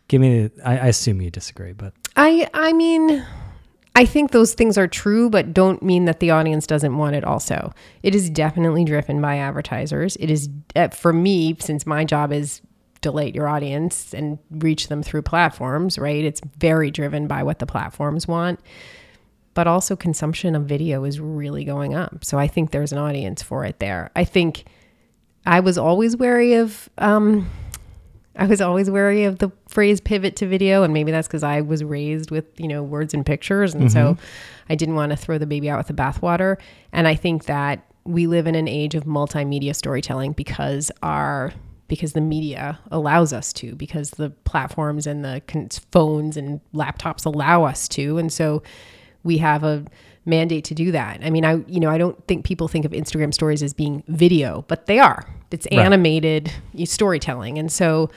Give 0.07 0.21
me. 0.21 0.47
The, 0.47 0.67
I, 0.67 0.77
I 0.77 0.87
assume 0.87 1.21
you 1.21 1.31
disagree, 1.31 1.73
but 1.73 1.93
I 2.15 2.48
I 2.53 2.74
mean, 2.74 3.25
I 3.95 4.05
think 4.05 4.31
those 4.31 4.53
things 4.53 4.77
are 4.77 4.88
true, 4.88 5.29
but 5.29 5.53
don't 5.53 5.81
mean 5.81 6.05
that 6.05 6.19
the 6.19 6.31
audience 6.31 6.67
doesn't 6.67 6.98
want 6.98 7.15
it. 7.15 7.24
Also, 7.24 7.74
it 8.03 8.13
is 8.13 8.29
definitely 8.29 8.84
driven 8.84 9.22
by 9.22 9.38
advertisers. 9.38 10.17
It 10.17 10.29
is 10.29 10.50
uh, 10.75 10.89
for 10.89 11.13
me 11.13 11.55
since 11.60 11.86
my 11.86 12.03
job 12.03 12.31
is 12.31 12.62
delight 13.01 13.36
your 13.36 13.48
audience 13.48 14.13
and 14.13 14.39
reach 14.50 14.88
them 14.88 15.03
through 15.03 15.22
platforms. 15.22 15.98
Right, 15.98 16.24
it's 16.24 16.41
very 16.57 16.91
driven 16.91 17.27
by 17.27 17.43
what 17.43 17.60
the 17.60 17.65
platforms 17.65 18.27
want. 18.27 18.60
But 19.53 19.67
also, 19.67 19.95
consumption 19.95 20.55
of 20.55 20.65
video 20.65 21.05
is 21.05 21.22
really 21.22 21.63
going 21.63 21.95
up. 21.95 22.25
So 22.25 22.38
I 22.38 22.48
think 22.48 22.72
there's 22.72 22.91
an 22.91 22.98
audience 22.98 23.41
for 23.41 23.63
it 23.63 23.79
there. 23.79 24.12
I 24.13 24.25
think 24.25 24.65
I 25.45 25.62
was 25.62 25.77
always 25.77 26.17
wary 26.17 26.55
of 26.55 26.89
um, 26.98 27.50
I 28.37 28.45
was 28.45 28.61
always 28.61 28.89
wary 28.89 29.23
of 29.23 29.39
the 29.39 29.51
phrase 29.67 30.01
pivot 30.01 30.35
to 30.37 30.47
video, 30.47 30.83
and 30.83 30.93
maybe 30.93 31.11
that's 31.11 31.27
because 31.27 31.43
I 31.43 31.61
was 31.61 31.83
raised 31.83 32.31
with 32.31 32.45
you 32.59 32.67
know 32.67 32.83
words 32.83 33.13
and 33.13 33.25
pictures, 33.25 33.73
and 33.73 33.91
so 33.91 34.13
mm-hmm. 34.13 34.21
I 34.69 34.75
didn't 34.75 34.95
want 34.95 35.11
to 35.11 35.15
throw 35.15 35.37
the 35.37 35.45
baby 35.45 35.69
out 35.69 35.77
with 35.77 35.87
the 35.87 35.93
bathwater. 35.93 36.57
And 36.91 37.07
I 37.07 37.15
think 37.15 37.45
that 37.45 37.85
we 38.03 38.27
live 38.27 38.45
in 38.47 38.55
an 38.55 38.67
age 38.67 38.95
of 38.95 39.05
multimedia 39.05 39.75
storytelling 39.75 40.33
because 40.33 40.91
our 41.01 41.53
because 41.87 42.13
the 42.13 42.21
media 42.21 42.79
allows 42.89 43.31
us 43.31 43.53
to, 43.53 43.75
because 43.75 44.11
the 44.11 44.31
platforms 44.43 45.05
and 45.05 45.23
the 45.23 45.41
con- 45.47 45.69
phones 45.91 46.35
and 46.35 46.59
laptops 46.73 47.25
allow 47.25 47.63
us 47.63 47.87
to, 47.89 48.17
and 48.17 48.33
so 48.33 48.63
we 49.23 49.37
have 49.37 49.63
a 49.63 49.85
mandate 50.25 50.63
to 50.65 50.74
do 50.75 50.91
that. 50.91 51.20
I 51.24 51.29
mean, 51.29 51.46
I 51.46 51.63
you 51.67 51.79
know 51.79 51.89
I 51.89 51.98
don't 51.98 52.25
think 52.27 52.46
people 52.46 52.67
think 52.67 52.86
of 52.86 52.91
Instagram 52.91 53.34
stories 53.34 53.62
as 53.63 53.74
being 53.74 54.03
video, 54.08 54.65
but 54.67 54.86
they 54.88 55.00
are. 55.00 55.25
It's 55.51 55.67
Right. 55.72 55.79
animated 55.86 56.51
storytelling, 56.86 57.58
and 57.58 57.72
so 57.72 58.10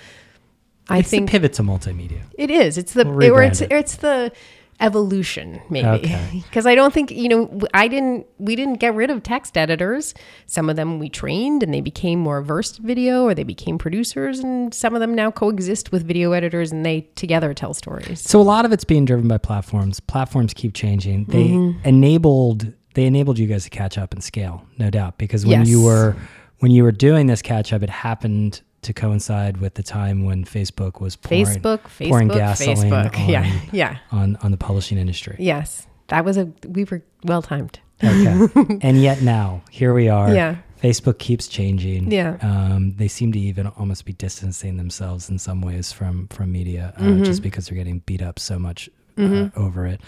I 0.89 0.99
It's 1.01 1.11
think 1.11 1.29
pivot 1.31 1.53
to 1.55 1.63
multimedia. 1.63 2.23
it 2.37 2.51
is. 2.51 2.79
It's 2.79 2.93
the 2.95 3.05
We'll 3.05 3.33
or 3.35 3.43
it's 3.43 3.61
it. 3.61 3.71
it's 3.71 3.97
the 3.97 4.33
evolution 4.81 5.61
maybe 5.71 5.87
Okay. 5.89 6.43
because 6.49 6.67
I 6.67 6.75
don't 6.75 6.95
think 6.95 7.11
you 7.11 7.29
know 7.29 7.61
I 7.75 7.89
didn't 7.89 8.27
we 8.39 8.55
didn't 8.57 8.75
get 8.77 8.95
rid 8.95 9.11
of 9.11 9.23
text 9.23 9.57
editors. 9.57 10.15
Some 10.47 10.71
of 10.71 10.77
them 10.77 10.99
we 10.99 11.09
trained 11.09 11.63
and 11.63 11.75
they 11.75 11.81
became 11.81 12.19
more 12.21 12.43
versed 12.43 12.79
video 12.79 13.25
or 13.25 13.35
they 13.35 13.45
became 13.45 13.77
producers 13.79 14.39
and 14.41 14.73
some 14.73 14.95
of 14.95 15.01
them 15.01 15.15
now 15.15 15.31
coexist 15.31 15.91
with 15.93 16.07
video 16.07 16.33
editors 16.33 16.71
and 16.73 16.87
they 16.87 17.03
together 17.17 17.53
tell 17.55 17.75
stories. 17.75 18.21
So 18.21 18.41
a 18.41 18.43
lot 18.43 18.65
of 18.65 18.73
it's 18.73 18.85
being 18.85 19.05
driven 19.05 19.29
by 19.29 19.39
platforms. 19.39 20.01
Platforms 20.01 20.55
keep 20.55 20.75
changing. 20.75 21.25
They 21.27 21.49
Mm-hmm. 21.49 21.87
enabled 21.89 22.73
they 22.95 23.07
enabled 23.07 23.39
you 23.39 23.47
guys 23.47 23.65
to 23.65 23.71
catch 23.71 23.97
up 23.99 24.13
and 24.13 24.23
scale, 24.25 24.65
no 24.79 24.91
doubt. 24.91 25.19
Because 25.19 25.47
when 25.47 25.67
you 25.67 25.83
were 25.83 26.17
when 26.59 26.71
you 26.73 26.83
were 26.83 26.93
doing 26.93 27.27
this 27.27 27.43
catch 27.43 27.73
up, 27.73 27.83
it 27.83 27.91
happened 27.91 28.61
to 28.89 28.93
coincide 28.93 29.59
with 29.59 29.75
the 29.75 29.83
time 29.83 30.25
when 30.25 30.45
Facebook 30.45 31.01
was 31.01 31.15
pouring, 31.17 31.45
Facebook, 31.47 31.81
pouring 32.09 32.29
gasoline 32.29 32.77
Facebook. 32.77 33.17
on, 33.19 33.29
yeah. 33.29 33.61
Yeah. 33.73 33.99
on 34.11 34.37
on 34.43 34.51
the 34.51 34.57
publishing 34.57 34.99
industry. 34.99 35.37
Yes. 35.39 35.87
That 36.09 36.25
was 36.25 36.37
a 36.37 36.51
we 36.67 36.85
were 36.85 37.03
well 37.25 37.43
timed. 37.43 37.79
Okay. 38.03 38.79
and 38.83 39.01
yet 39.03 39.23
now, 39.23 39.63
here 39.71 39.93
we 39.95 40.09
are. 40.09 40.33
Yeah. 40.35 40.57
Facebook 40.83 41.19
keeps 41.19 41.49
changing. 41.49 42.11
Yeah. 42.13 42.39
Um, 42.41 42.95
they 42.97 43.09
seem 43.09 43.33
to 43.33 43.39
even 43.39 43.67
almost 43.67 44.05
be 44.05 44.13
distancing 44.13 44.77
themselves 44.77 45.29
in 45.29 45.39
some 45.39 45.61
ways 45.61 45.93
from 45.93 46.29
from 46.29 46.51
media, 46.53 46.95
uh, 46.97 47.03
Mm-hmm. 47.03 47.25
just 47.25 47.43
because 47.43 47.67
they're 47.67 47.77
getting 47.79 47.99
beat 48.07 48.23
up 48.23 48.39
so 48.39 48.59
much 48.59 48.89
uh, 49.19 49.49
over 49.57 49.87
it. 49.87 50.01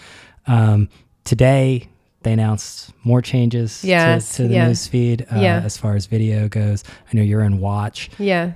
Um, 0.47 0.87
today, 1.25 1.89
they 2.23 2.33
announced 2.33 2.91
more 3.03 3.21
changes 3.21 3.83
Yes, 3.83 4.31
to, 4.31 4.43
to 4.43 4.47
the 4.49 4.53
yeah. 4.55 4.67
news 4.67 4.87
feed 4.87 5.25
uh, 5.31 5.39
Yeah. 5.39 5.61
as 5.63 5.77
far 5.77 5.95
as 5.95 6.05
video 6.05 6.47
goes. 6.47 6.83
I 7.11 7.15
know 7.17 7.23
you're 7.23 7.43
in 7.43 7.59
Watch. 7.59 8.09
Yeah. 8.17 8.53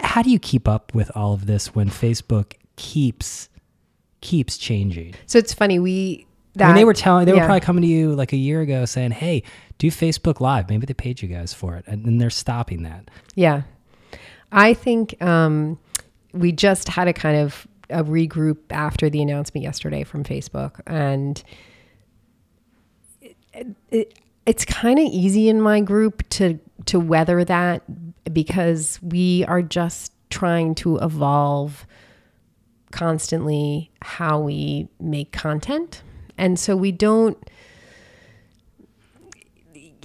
How 0.00 0.22
do 0.22 0.30
you 0.30 0.38
keep 0.38 0.68
up 0.68 0.94
with 0.94 1.10
all 1.16 1.32
of 1.32 1.46
this 1.46 1.74
when 1.74 1.88
Facebook 1.88 2.52
keeps 2.76 3.48
keeps 4.20 4.58
changing? 4.58 5.14
So 5.26 5.38
it's 5.38 5.54
funny 5.54 5.78
we 5.78 6.26
that 6.54 6.68
mean, 6.68 6.74
they 6.76 6.84
were 6.84 6.94
telling, 6.94 7.26
they 7.26 7.32
were 7.32 7.38
probably 7.40 7.60
coming 7.60 7.82
to 7.82 7.88
you 7.88 8.14
like 8.14 8.32
a 8.32 8.36
year 8.36 8.62
ago 8.62 8.86
saying, 8.86 9.10
"Hey, 9.10 9.42
do 9.78 9.90
Facebook 9.90 10.40
Live." 10.40 10.70
Maybe 10.70 10.86
they 10.86 10.94
paid 10.94 11.20
you 11.20 11.28
guys 11.28 11.52
for 11.52 11.76
it, 11.76 11.84
and 11.86 12.04
then 12.06 12.16
they're 12.18 12.30
stopping 12.30 12.82
that. 12.84 13.10
Yeah. 13.34 13.62
I 14.52 14.72
think 14.72 15.20
um, 15.22 15.78
we 16.32 16.52
just 16.52 16.88
had 16.88 17.08
a 17.08 17.12
kind 17.12 17.36
of 17.38 17.66
a 17.90 18.02
regroup 18.02 18.58
after 18.70 19.10
the 19.10 19.20
announcement 19.20 19.64
yesterday 19.64 20.02
from 20.02 20.24
Facebook. 20.24 20.80
And 20.86 21.42
it, 23.56 23.66
it, 23.90 24.18
it's 24.46 24.64
kind 24.64 24.98
of 24.98 25.06
easy 25.06 25.48
in 25.48 25.60
my 25.60 25.80
group 25.80 26.28
to, 26.30 26.58
to 26.86 27.00
weather 27.00 27.44
that 27.44 27.82
because 28.32 29.00
we 29.02 29.44
are 29.48 29.62
just 29.62 30.12
trying 30.30 30.74
to 30.76 30.98
evolve 30.98 31.86
constantly 32.92 33.90
how 34.02 34.40
we 34.40 34.88
make 35.00 35.32
content. 35.32 36.02
And 36.38 36.58
so 36.58 36.76
we 36.76 36.92
don't 36.92 37.36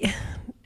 I, 0.04 0.08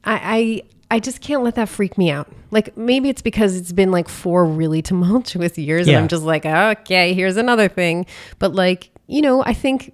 I 0.06 0.62
I 0.92 1.00
just 1.00 1.20
can't 1.20 1.44
let 1.44 1.56
that 1.56 1.68
freak 1.68 1.98
me 1.98 2.12
out. 2.12 2.32
Like 2.52 2.78
maybe 2.78 3.10
it's 3.10 3.22
because 3.22 3.56
it's 3.58 3.72
been 3.72 3.92
like 3.92 4.08
four 4.08 4.46
really 4.46 4.82
tumultuous 4.84 5.58
years, 5.58 5.88
Yeah. 5.88 5.96
and 5.96 6.04
I'm 6.04 6.08
just 6.08 6.24
like, 6.24 6.46
okay, 6.46 7.14
here's 7.14 7.38
another 7.38 7.68
thing. 7.68 8.06
But 8.40 8.54
like, 8.54 8.92
you 9.08 9.22
know, 9.22 9.44
I 9.44 9.54
think 9.54 9.94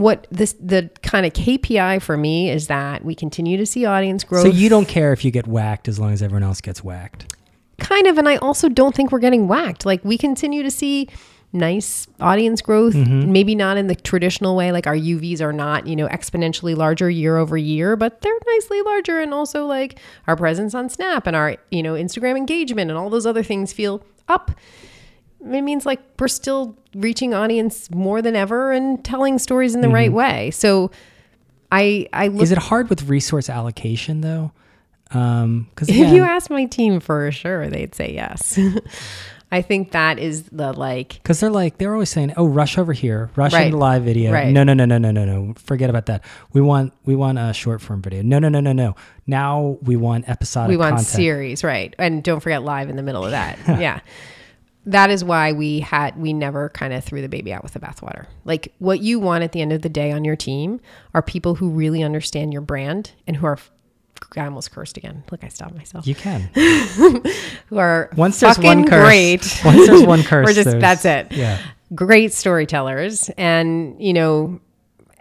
what 0.00 0.26
this 0.30 0.54
the 0.54 0.90
kind 1.02 1.26
of 1.26 1.32
KPI 1.32 2.02
for 2.02 2.16
me 2.16 2.50
is 2.50 2.66
that 2.66 3.04
we 3.04 3.14
continue 3.14 3.56
to 3.56 3.66
see 3.66 3.84
audience 3.84 4.24
growth. 4.24 4.42
So 4.42 4.48
you 4.48 4.68
don't 4.68 4.88
care 4.88 5.12
if 5.12 5.24
you 5.24 5.30
get 5.30 5.46
whacked 5.46 5.88
as 5.88 5.98
long 5.98 6.12
as 6.12 6.22
everyone 6.22 6.42
else 6.42 6.60
gets 6.60 6.82
whacked. 6.82 7.34
kind 7.78 8.06
of, 8.06 8.18
and 8.18 8.28
I 8.28 8.36
also 8.36 8.68
don't 8.68 8.94
think 8.94 9.10
we're 9.10 9.18
getting 9.18 9.48
whacked. 9.48 9.84
Like 9.84 10.04
we 10.04 10.16
continue 10.18 10.62
to 10.62 10.70
see 10.70 11.08
nice 11.52 12.06
audience 12.20 12.62
growth, 12.62 12.94
mm-hmm. 12.94 13.32
maybe 13.32 13.54
not 13.54 13.76
in 13.76 13.88
the 13.88 13.94
traditional 13.94 14.54
way. 14.54 14.70
Like 14.70 14.86
our 14.86 14.94
UVs 14.94 15.40
are 15.40 15.52
not, 15.52 15.86
you 15.86 15.96
know, 15.96 16.06
exponentially 16.08 16.76
larger 16.76 17.10
year 17.10 17.36
over 17.36 17.56
year, 17.56 17.96
but 17.96 18.20
they're 18.20 18.38
nicely 18.46 18.80
larger. 18.82 19.18
And 19.18 19.34
also 19.34 19.66
like 19.66 19.98
our 20.26 20.36
presence 20.36 20.74
on 20.74 20.88
Snap 20.88 21.26
and 21.26 21.34
our, 21.34 21.56
you 21.70 21.82
know, 21.82 21.94
Instagram 21.94 22.36
engagement 22.36 22.90
and 22.90 22.98
all 22.98 23.10
those 23.10 23.26
other 23.26 23.42
things 23.42 23.72
feel 23.72 24.04
up. 24.28 24.52
It 25.42 25.62
means 25.62 25.86
like 25.86 26.00
we're 26.18 26.28
still 26.28 26.76
reaching 26.94 27.34
audience 27.34 27.90
more 27.90 28.20
than 28.22 28.36
ever 28.36 28.72
and 28.72 29.02
telling 29.04 29.38
stories 29.38 29.74
in 29.74 29.80
the 29.80 29.88
right 29.88 30.12
way. 30.12 30.50
So 30.50 30.90
I 31.72 32.08
I 32.12 32.28
look 32.28 32.42
Is 32.42 32.52
it 32.52 32.58
hard 32.58 32.90
with 32.90 33.08
resource 33.08 33.48
allocation 33.48 34.20
though? 34.20 34.52
Um 35.12 35.68
Because 35.70 35.88
If 35.90 36.12
you 36.12 36.22
ask 36.24 36.50
my 36.50 36.66
team 36.66 37.00
for 37.00 37.30
sure, 37.32 37.68
they'd 37.68 37.94
say 37.94 38.12
yes. 38.12 38.58
I 39.52 39.62
think 39.62 39.90
that 39.92 40.20
is 40.20 40.44
the 40.52 40.72
like, 40.72 41.14
Because 41.14 41.40
they're 41.40 41.50
like 41.50 41.78
they're 41.78 41.92
always 41.92 42.08
saying, 42.10 42.34
"Oh, 42.36 42.46
rush 42.46 42.78
over 42.78 42.92
here, 42.92 43.30
rush 43.34 43.52
Right. 43.52 43.66
into 43.66 43.78
live 43.78 44.04
video." 44.04 44.30
Right. 44.32 44.52
No, 44.52 44.62
no, 44.62 44.74
no, 44.74 44.84
no, 44.84 44.96
no, 44.96 45.10
no, 45.10 45.24
no. 45.24 45.54
Forget 45.56 45.90
about 45.90 46.06
that. 46.06 46.22
We 46.52 46.60
want 46.60 46.92
we 47.04 47.16
want 47.16 47.36
a 47.38 47.52
short 47.52 47.80
form 47.80 48.00
video. 48.00 48.22
No, 48.22 48.38
no, 48.38 48.48
no, 48.48 48.60
no, 48.60 48.72
no. 48.72 48.94
Now 49.26 49.76
we 49.82 49.96
want 49.96 50.28
episodic. 50.28 50.68
we 50.70 50.76
want 50.76 50.90
content. 50.90 51.06
series, 51.08 51.64
right? 51.64 51.92
And 51.98 52.22
don't 52.22 52.38
forget 52.38 52.62
live 52.62 52.90
in 52.90 52.94
the 52.96 53.02
middle 53.02 53.24
of 53.24 53.32
that. 53.32 53.58
yeah. 53.80 53.98
That 54.86 55.10
is 55.10 55.22
why 55.22 55.52
we 55.52 55.80
had, 55.80 56.16
we 56.16 56.32
never 56.32 56.70
kind 56.70 56.92
of 56.92 57.04
threw 57.04 57.20
the 57.20 57.28
baby 57.28 57.52
out 57.52 57.62
with 57.62 57.74
the 57.74 57.80
bathwater. 57.80 58.26
Like 58.44 58.72
what 58.78 59.00
you 59.00 59.20
want 59.20 59.44
at 59.44 59.52
the 59.52 59.60
end 59.60 59.72
of 59.72 59.82
the 59.82 59.88
day 59.88 60.10
on 60.10 60.24
your 60.24 60.36
team 60.36 60.80
are 61.14 61.22
people 61.22 61.54
who 61.56 61.68
really 61.70 62.02
understand 62.02 62.52
your 62.52 62.62
brand 62.62 63.12
and 63.26 63.36
who 63.36 63.46
are, 63.46 63.58
I 64.36 64.44
almost 64.46 64.70
cursed 64.72 64.96
again. 64.96 65.22
Look, 65.30 65.44
I 65.44 65.48
stopped 65.48 65.74
myself. 65.74 66.06
You 66.06 66.14
can. 66.14 66.42
who 67.66 67.78
are 67.78 68.10
Once 68.16 68.40
there's 68.40 68.56
fucking 68.56 68.68
one 68.82 68.88
curse, 68.88 69.04
great. 69.06 69.60
once 69.64 69.86
there's 69.86 70.02
one 70.02 70.22
curse, 70.22 70.46
We're 70.46 70.54
just, 70.54 70.80
that's 70.80 71.04
it. 71.04 71.30
Yeah. 71.32 71.58
great 71.94 72.32
storytellers 72.32 73.28
and 73.36 74.00
you 74.02 74.12
know 74.12 74.60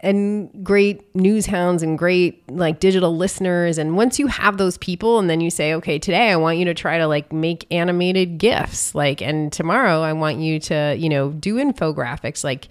and 0.01 0.63
great 0.63 1.13
news 1.15 1.45
hounds 1.45 1.83
and 1.83 1.97
great 1.97 2.49
like 2.49 2.79
digital 2.79 3.15
listeners. 3.15 3.77
And 3.77 3.97
once 3.97 4.19
you 4.19 4.27
have 4.27 4.57
those 4.57 4.77
people 4.77 5.19
and 5.19 5.29
then 5.29 5.41
you 5.41 5.49
say 5.49 5.73
okay 5.73 5.99
today 5.99 6.29
i 6.31 6.35
want 6.35 6.57
you 6.57 6.65
to 6.65 6.73
try 6.73 6.97
to 6.97 7.07
like 7.07 7.31
make 7.31 7.65
animated 7.71 8.37
gifs 8.37 8.93
like 8.95 9.21
and 9.21 9.51
tomorrow 9.51 10.01
i 10.01 10.13
want 10.13 10.39
you 10.39 10.59
to 10.59 10.95
you 10.97 11.09
know 11.09 11.29
do 11.31 11.55
infographics 11.55 12.43
like 12.43 12.67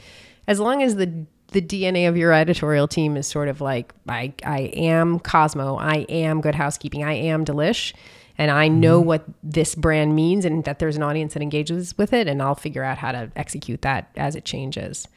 as 0.47 0.61
long 0.61 0.83
as 0.83 0.97
the 0.97 1.27
the 1.49 1.63
dna 1.63 2.09
of 2.09 2.17
your 2.17 2.33
editorial 2.33 2.89
team 2.89 3.17
is 3.17 3.27
sort 3.27 3.49
of 3.49 3.61
like 3.61 3.93
i 4.09 4.33
i 4.45 4.61
am 4.75 5.19
cosmo. 5.19 5.77
I 5.77 6.07
am 6.09 6.41
good 6.41 6.55
housekeeping. 6.55 7.05
I 7.05 7.15
am 7.15 7.45
delish 7.45 7.93
and 8.37 8.53
I 8.53 8.69
know 8.69 9.01
mm-hmm. 9.01 9.09
what 9.09 9.25
this 9.43 9.75
brand 9.75 10.15
means 10.15 10.45
and 10.45 10.65
that 10.65 10.79
there's 10.79 10.97
an 10.97 11.03
audience 11.03 11.35
that 11.35 11.43
engages 11.43 11.99
with 11.99 12.13
it 12.13 12.29
and 12.29 12.41
I'll 12.41 12.55
figure 12.55 12.85
out 12.85 12.99
how 12.99 13.13
to 13.13 13.31
execute 13.35 13.83
that 13.83 14.11
as 14.17 14.37
it 14.37 14.45
changes. 14.45 15.09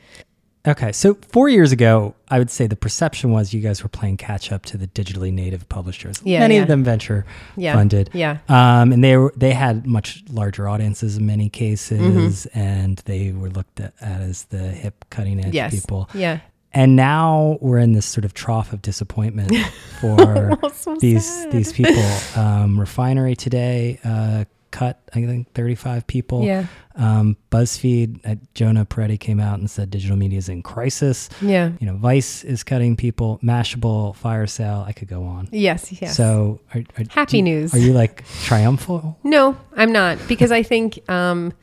Okay, 0.68 0.92
so 0.92 1.16
four 1.30 1.50
years 1.50 1.72
ago, 1.72 2.14
I 2.30 2.38
would 2.38 2.52
say 2.52 2.68
the 2.68 2.76
perception 2.76 3.32
was 3.32 3.52
you 3.52 3.62
guys 3.62 3.82
were 3.82 3.90
playing 3.90 4.18
catch 4.18 4.52
up 4.52 4.64
to 4.68 4.78
the 4.78 4.86
digitally 4.88 5.34
native 5.34 5.68
publishers. 5.70 6.22
Yeah, 6.24 6.40
many 6.40 6.56
yeah. 6.58 6.62
of 6.62 6.68
them 6.68 6.84
venture 6.84 7.26
Yeah, 7.58 7.74
funded. 7.74 8.12
yeah. 8.14 8.38
um, 8.48 8.92
and 8.94 9.04
they 9.04 9.18
were 9.18 9.34
they 9.36 9.54
had 9.54 9.88
much 9.88 10.24
larger 10.30 10.70
audiences 10.70 11.18
in 11.18 11.26
many 11.26 11.50
cases, 11.50 12.46
Mm-hmm. 12.46 12.60
and 12.60 12.98
they 13.06 13.32
were 13.32 13.50
looked 13.50 13.80
at, 13.80 13.94
as 14.02 14.44
the 14.46 14.60
hip, 14.70 15.04
cutting 15.10 15.44
edge 15.44 15.54
Yes. 15.56 15.74
people. 15.74 16.08
Yeah. 16.14 16.42
And 16.74 16.96
now 16.96 17.58
we're 17.60 17.80
in 17.80 17.94
this 17.94 18.06
sort 18.06 18.24
of 18.24 18.34
trough 18.36 18.72
of 18.72 18.82
disappointment 18.84 19.54
for 20.00 20.58
so 20.74 20.96
these 20.98 21.26
sad. 21.26 21.52
these 21.52 21.74
people. 21.74 22.06
Um, 22.36 22.80
Refinery 22.80 23.36
today 23.36 24.00
uh, 24.06 24.46
cut 24.72 25.00
I 25.14 25.26
think 25.26 25.54
35 25.54 26.08
people. 26.08 26.44
Yeah. 26.44 26.66
Um, 26.96 27.38
BuzzFeed, 27.52 28.20
uh, 28.26 28.36
Jonah 28.54 28.86
Peretti 28.86 29.20
came 29.20 29.40
out 29.40 29.60
and 29.60 29.70
said 29.70 29.90
digital 29.90 30.18
media 30.18 30.38
is 30.38 30.50
in 30.50 30.62
crisis. 30.62 31.30
Yeah. 31.42 31.72
You 31.80 31.88
know, 31.88 31.96
Vice 31.96 32.44
is 32.44 32.64
cutting 32.64 32.96
people. 32.96 33.40
Mashable, 33.44 34.16
Fire 34.16 34.48
Sale. 34.48 34.84
I 34.88 34.92
could 34.94 35.08
go 35.08 35.24
on. 35.24 35.48
Yes. 35.52 36.02
Yes. 36.02 36.18
So, 36.18 36.60
are, 36.74 36.82
are, 36.98 37.04
Happy 37.10 37.38
you- 37.38 37.44
news. 37.44 37.74
Are 37.74 37.80
you 37.80 37.94
like 37.94 38.26
triumphal? 38.44 39.18
no, 39.24 39.58
I'm 39.76 39.92
not 39.92 40.18
because 40.28 40.52
I 40.52 40.64
think, 40.64 41.08
um, 41.10 41.54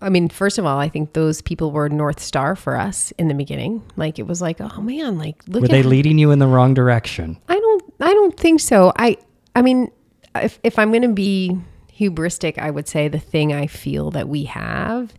I 0.00 0.10
mean, 0.10 0.28
first 0.28 0.58
of 0.58 0.66
all, 0.66 0.78
I 0.78 0.88
think 0.88 1.14
those 1.14 1.40
people 1.40 1.70
were 1.72 1.88
North 1.88 2.20
Star 2.20 2.54
for 2.56 2.76
us 2.76 3.10
in 3.12 3.28
the 3.28 3.34
beginning. 3.34 3.82
Like 3.96 4.18
it 4.18 4.26
was 4.26 4.42
like, 4.42 4.60
oh 4.60 4.80
man, 4.82 5.16
like 5.18 5.42
look 5.48 5.62
Were 5.62 5.68
they 5.68 5.82
leading 5.82 6.18
you 6.18 6.30
in 6.30 6.38
the 6.40 6.46
wrong 6.46 6.74
direction? 6.74 7.38
I 7.48 7.54
don't 7.58 7.84
I 8.00 8.12
don't 8.12 8.38
think 8.38 8.60
so. 8.60 8.92
I 8.96 9.16
I 9.56 9.62
mean 9.62 9.90
if 10.34 10.58
if 10.62 10.78
I'm 10.78 10.90
going 10.90 11.02
to 11.02 11.08
be 11.08 11.56
hubristic, 11.98 12.58
I 12.58 12.70
would 12.70 12.88
say 12.88 13.08
the 13.08 13.18
thing 13.18 13.52
I 13.52 13.66
feel 13.66 14.10
that 14.12 14.28
we 14.28 14.44
have 14.44 15.14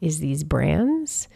is 0.00 0.18
these 0.18 0.44
brands. 0.44 1.28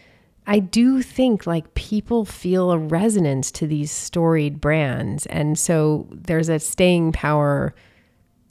I 0.46 0.60
do 0.60 1.02
think 1.02 1.46
like 1.46 1.74
people 1.74 2.24
feel 2.24 2.70
a 2.70 2.78
resonance 2.78 3.50
to 3.52 3.66
these 3.66 3.90
storied 3.90 4.60
brands 4.60 5.26
and 5.26 5.58
so 5.58 6.08
there's 6.10 6.48
a 6.48 6.58
staying 6.58 7.12
power 7.12 7.74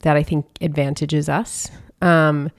that 0.00 0.16
I 0.16 0.22
think 0.22 0.46
advantages 0.60 1.28
us. 1.28 1.70
Um 2.00 2.50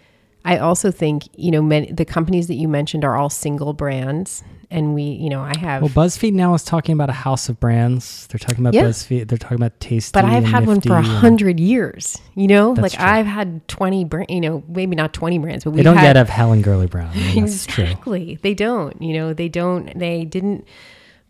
I 0.45 0.57
also 0.57 0.89
think, 0.91 1.27
you 1.35 1.51
know, 1.51 1.61
many, 1.61 1.91
the 1.91 2.05
companies 2.05 2.47
that 2.47 2.55
you 2.55 2.67
mentioned 2.67 3.03
are 3.03 3.15
all 3.15 3.29
single 3.29 3.73
brands. 3.73 4.43
And 4.71 4.93
we, 4.93 5.01
you 5.01 5.29
know, 5.31 5.41
I 5.41 5.57
have. 5.57 5.81
Well, 5.81 5.89
BuzzFeed 5.89 6.33
now 6.33 6.53
is 6.53 6.63
talking 6.63 6.93
about 6.93 7.09
a 7.09 7.13
house 7.13 7.49
of 7.49 7.59
brands. 7.59 8.27
They're 8.27 8.37
talking 8.37 8.59
about 8.59 8.75
Yeah. 8.75 8.83
BuzzFeed. 8.83 9.27
They're 9.27 9.37
talking 9.39 9.55
about 9.57 9.79
Tasty. 9.79 10.11
but 10.13 10.25
I've 10.25 10.43
had 10.43 10.67
one 10.67 10.79
for 10.79 10.95
a 10.95 11.01
hundred 11.01 11.59
years, 11.59 12.19
you 12.35 12.45
know, 12.47 12.71
like 12.73 12.91
true. 12.91 13.03
I've 13.03 13.25
had 13.25 13.67
20, 13.67 14.05
br- 14.05 14.23
you 14.29 14.39
know, 14.39 14.63
maybe 14.67 14.95
not 14.95 15.11
20 15.11 15.39
brands, 15.39 15.63
but 15.63 15.71
we 15.71 15.81
don't 15.81 15.97
had, 15.97 16.03
yet 16.03 16.15
have 16.17 16.29
Helen 16.29 16.61
Gurley 16.61 16.85
Brown. 16.85 17.09
I 17.15 17.33
mean, 17.33 17.45
that's 17.45 17.65
true. 17.65 17.85
exactly. 17.85 18.37
They 18.43 18.53
don't, 18.53 19.01
you 19.01 19.13
know, 19.15 19.33
they 19.33 19.49
don't, 19.49 19.97
they 19.97 20.23
didn't 20.23 20.65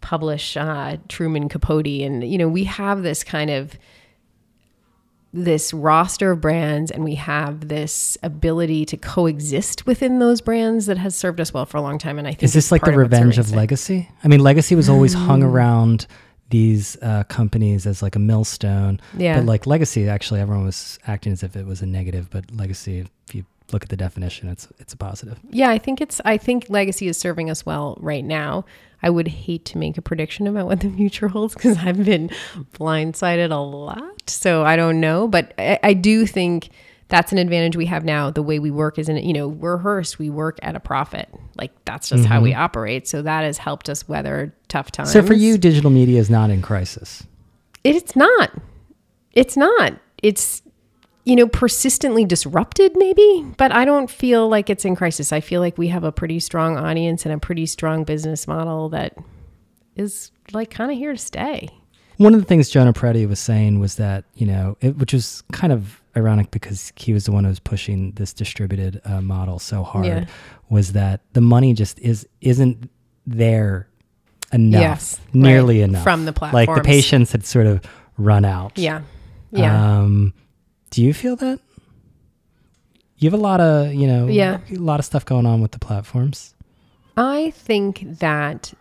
publish 0.02 0.58
uh, 0.58 0.98
Truman 1.08 1.48
Capote. 1.48 1.88
And, 1.88 2.30
you 2.30 2.38
know, 2.38 2.50
we 2.50 2.66
have 2.66 3.04
this 3.04 3.24
kind 3.24 3.50
of, 3.50 3.78
this 5.32 5.74
roster 5.74 6.32
of 6.32 6.42
brands 6.42 6.90
and 6.90 7.04
we 7.04 7.16
have 7.16 7.68
this 7.68 8.18
ability 8.24 8.84
to 8.86 8.98
coexist 8.98 9.86
within 9.86 10.18
those 10.20 10.42
brands 10.42 10.88
that 10.88 10.98
has 10.98 11.16
served 11.16 11.40
us 11.40 11.54
well 11.54 11.66
for 11.68 11.78
a 11.78 11.82
long 11.82 11.98
time. 12.00 12.18
And 12.18 12.28
I 12.28 12.32
think 12.32 12.44
Is 12.44 12.54
this 12.54 12.72
like 12.72 12.82
the 12.82 12.90
what's 12.92 12.98
revenge 12.98 13.38
of. 13.38 13.52
Legacy? 13.52 14.10
I 14.24 14.28
mean, 14.28 14.40
Legacy 14.40 14.74
was 14.76 14.90
always 14.90 15.14
hung 15.14 15.42
Mm. 15.42 15.46
around 15.52 16.08
these 16.50 16.98
uh, 17.04 17.24
companies 17.26 17.86
as 17.86 18.02
like 18.02 18.16
a 18.16 18.20
millstone. 18.20 19.00
Yeah. 19.16 19.38
But 19.38 19.46
like 19.46 19.68
Legacy, 19.68 20.10
actually, 20.10 20.40
everyone 20.40 20.66
was 20.66 20.98
acting 21.06 21.32
as 21.32 21.44
if 21.44 21.56
it 21.56 21.66
was 21.68 21.84
a 21.84 21.86
negative. 21.86 22.30
But 22.32 22.50
Legacy, 22.52 23.00
if 23.28 23.36
you 23.36 23.46
look 23.74 23.84
at 23.84 23.90
the 23.90 23.98
definition, 23.98 24.50
it's 24.50 24.68
it's 24.80 24.94
a 24.94 24.98
positive. 24.98 25.40
Yeah, 25.50 25.70
I 25.70 25.78
think 25.78 26.02
it's 26.02 26.22
I 26.26 26.38
think 26.38 26.70
legacy 26.70 27.08
is 27.08 27.18
serving 27.18 27.50
us 27.50 27.66
well 27.66 27.98
right 28.00 28.24
now. 28.24 28.66
I 29.02 29.10
would 29.10 29.28
hate 29.28 29.66
to 29.66 29.78
make 29.78 29.98
a 29.98 30.02
prediction 30.02 30.48
about 30.48 30.66
what 30.66 30.82
the 30.82 30.90
future 30.98 31.28
holds 31.28 31.54
because 31.54 31.78
I've 31.78 32.04
been 32.04 32.30
blindsided 32.74 33.52
a 33.52 33.56
lot. 33.56 34.30
So 34.30 34.64
I 34.64 34.76
don't 34.76 35.00
know, 35.00 35.28
but 35.28 35.54
I, 35.58 35.80
I 35.84 35.94
do 35.94 36.26
think 36.26 36.70
that's 37.08 37.32
an 37.32 37.40
advantage 37.40 37.76
we 37.76 37.88
have 37.88 38.06
now. 38.06 38.30
The 38.30 38.44
way 38.44 38.60
we 38.60 38.70
work 38.70 39.00
isn't, 39.00 39.24
you 39.24 39.34
know, 39.34 39.48
we're 39.48 39.78
Hearst, 39.78 40.20
we 40.20 40.30
work 40.30 40.60
at 40.62 40.76
a 40.76 40.80
profit. 40.80 41.28
Like 41.56 41.72
that's 41.84 42.10
just 42.10 42.26
how 42.26 42.40
we 42.40 42.52
mm-hmm. 42.52 42.62
operate. 42.62 43.08
So 43.08 43.24
that 43.24 43.44
has 43.44 43.58
helped 43.58 43.90
us 43.90 44.08
weather 44.08 44.54
tough 44.68 44.92
times. 44.92 45.12
So 45.12 45.24
for 45.24 45.34
you, 45.34 45.58
digital 45.58 45.90
media 45.90 46.20
is 46.20 46.30
not 46.30 46.52
in 46.52 46.62
crisis. 46.62 47.24
It's 47.84 48.16
not. 48.16 48.52
It's 49.34 49.58
not. 49.58 49.94
It's 50.22 50.62
you 51.30 51.36
know 51.36 51.48
persistently 51.48 52.26
disrupted 52.26 52.94
maybe, 52.96 53.46
but 53.58 53.72
I 53.72 53.86
don't 53.86 54.10
feel 54.10 54.50
like 54.50 54.70
it's 54.70 54.84
in 54.84 54.96
crisis. 54.96 55.32
I 55.32 55.42
feel 55.42 55.62
like 55.62 55.78
we 55.78 55.88
have 55.90 56.04
a 56.04 56.12
pretty 56.12 56.40
strong 56.40 56.76
audience 56.78 57.24
and 57.26 57.34
a 57.34 57.38
pretty 57.38 57.68
strong 57.68 58.04
business 58.04 58.48
model 58.48 58.90
that 58.90 59.16
is 59.96 60.32
like 60.54 60.72
kind 60.72 60.92
of 60.92 60.98
here 60.98 61.12
to 61.12 61.18
stay. 61.18 61.70
One 62.18 62.34
of 62.34 62.40
the 62.42 62.46
things 62.48 62.70
Jonah 62.70 62.94
Peretti 62.94 63.28
was 63.30 63.40
saying 63.40 63.80
was 63.80 63.96
that 63.96 64.26
you 64.34 64.48
know, 64.48 64.76
it, 64.82 64.98
which 64.98 65.14
was 65.14 65.44
kind 65.52 65.72
of 65.72 66.02
ironic 66.18 66.50
because 66.52 66.92
he 66.96 67.14
was 67.14 67.26
the 67.26 67.32
one 67.32 67.44
who 67.44 67.50
was 67.50 67.60
pushing 67.60 68.12
this 68.14 68.34
distributed 68.34 69.00
uh, 69.06 69.22
model 69.22 69.60
so 69.60 69.84
hard, 69.84 70.06
Yeah. 70.08 70.26
was 70.70 70.94
that 70.94 71.22
the 71.34 71.42
money 71.42 71.74
just 71.74 72.00
is 72.00 72.28
isn't 72.42 72.90
there 73.28 73.88
enough, 74.52 74.82
Yes, 74.82 75.20
nearly 75.32 75.82
right, 75.82 75.90
enough 75.90 76.04
from 76.04 76.26
the 76.26 76.34
platform. 76.34 76.66
Like 76.66 76.76
the 76.76 76.86
patience 76.86 77.32
had 77.34 77.46
sort 77.46 77.68
of 77.68 77.82
run 78.18 78.44
out. 78.46 78.78
Yeah. 78.80 79.02
Yeah. 79.52 80.00
Um, 80.00 80.34
do 80.90 81.04
you 81.04 81.14
feel 81.14 81.36
that? 81.38 81.60
You 83.18 83.30
have 83.30 83.40
a 83.40 83.42
lot 83.42 83.60
of 83.60 83.94
you 83.94 84.08
know, 84.08 84.28
Yeah. 84.28 84.60
a 84.72 84.76
lot 84.76 85.00
of 85.00 85.06
stuff 85.06 85.26
going 85.26 85.46
on 85.46 85.62
with 85.62 85.72
the 85.72 85.80
platforms. 85.80 86.54
I 87.18 87.52
think 87.52 88.20
that 88.20 88.74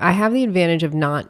I 0.00 0.12
have 0.12 0.32
the 0.32 0.42
advantage 0.44 0.82
of 0.82 0.94
not 0.94 1.28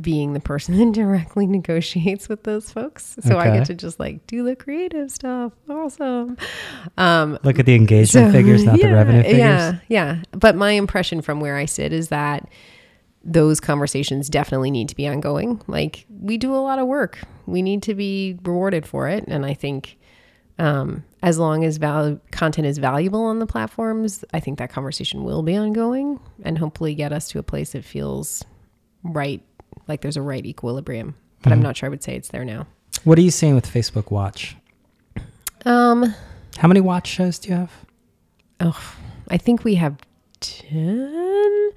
being 0.00 0.32
the 0.32 0.40
person 0.40 0.78
that 0.78 0.92
directly 0.92 1.46
negotiates 1.46 2.28
with 2.28 2.44
those 2.44 2.70
folks. 2.70 3.16
So 3.22 3.38
I 3.38 3.50
get 3.50 3.66
to 3.66 3.74
just 3.74 4.00
like 4.00 4.26
do 4.26 4.42
the 4.44 4.56
creative 4.56 5.10
stuff. 5.10 5.52
Awesome. 5.68 6.38
Um, 6.96 7.38
Look 7.42 7.58
at 7.58 7.66
the 7.66 7.74
engagement 7.74 8.28
So, 8.28 8.32
figures, 8.32 8.64
not 8.64 8.78
the 8.80 8.92
revenue 8.92 9.22
figures. 9.22 9.38
Yeah, 9.38 9.78
yeah. 9.88 10.22
But 10.32 10.56
my 10.56 10.70
impression 10.72 11.20
from 11.22 11.40
where 11.40 11.56
I 11.56 11.66
sit 11.66 11.92
is 11.92 12.08
that 12.08 12.48
those 13.22 13.60
conversations 13.60 14.28
definitely 14.28 14.70
need 14.70 14.88
to 14.88 14.96
be 14.96 15.06
ongoing. 15.06 15.60
Like 15.66 16.06
we 16.08 16.38
do 16.38 16.54
a 16.54 16.58
lot 16.58 16.78
of 16.78 16.86
work. 16.86 17.18
We 17.46 17.62
need 17.62 17.82
to 17.84 17.94
be 17.94 18.38
rewarded 18.42 18.86
for 18.86 19.08
it. 19.08 19.24
And 19.28 19.44
I 19.44 19.54
think 19.54 19.98
um, 20.58 21.04
as 21.22 21.38
long 21.38 21.64
as 21.64 21.76
val- 21.78 22.20
content 22.30 22.66
is 22.66 22.78
valuable 22.78 23.22
on 23.24 23.38
the 23.38 23.46
platforms, 23.46 24.24
I 24.32 24.40
think 24.40 24.58
that 24.58 24.70
conversation 24.70 25.24
will 25.24 25.42
be 25.42 25.56
ongoing 25.56 26.18
and 26.44 26.56
hopefully 26.58 26.94
get 26.94 27.12
us 27.12 27.28
to 27.30 27.38
a 27.38 27.42
place 27.42 27.72
that 27.72 27.84
feels 27.84 28.44
right, 29.02 29.42
like 29.88 30.00
there's 30.02 30.16
a 30.16 30.22
right 30.22 30.44
equilibrium. 30.44 31.14
But 31.42 31.48
Mm-hmm. 31.50 31.52
I'm 31.54 31.62
not 31.62 31.76
sure 31.76 31.86
I 31.86 31.90
would 31.90 32.02
say 32.02 32.16
it's 32.16 32.28
there 32.28 32.44
now. 32.44 32.66
What 33.04 33.18
are 33.18 33.22
you 33.22 33.30
seeing 33.30 33.54
with 33.54 33.66
Facebook 33.66 34.10
Watch? 34.10 34.56
Um, 35.64 36.14
How 36.58 36.68
many 36.68 36.80
watch 36.80 37.06
shows 37.06 37.38
do 37.38 37.48
you 37.50 37.54
have? 37.54 37.72
Oh, 38.60 38.94
I 39.28 39.38
think 39.38 39.64
we 39.64 39.76
have 39.76 39.96
10, 40.40 41.70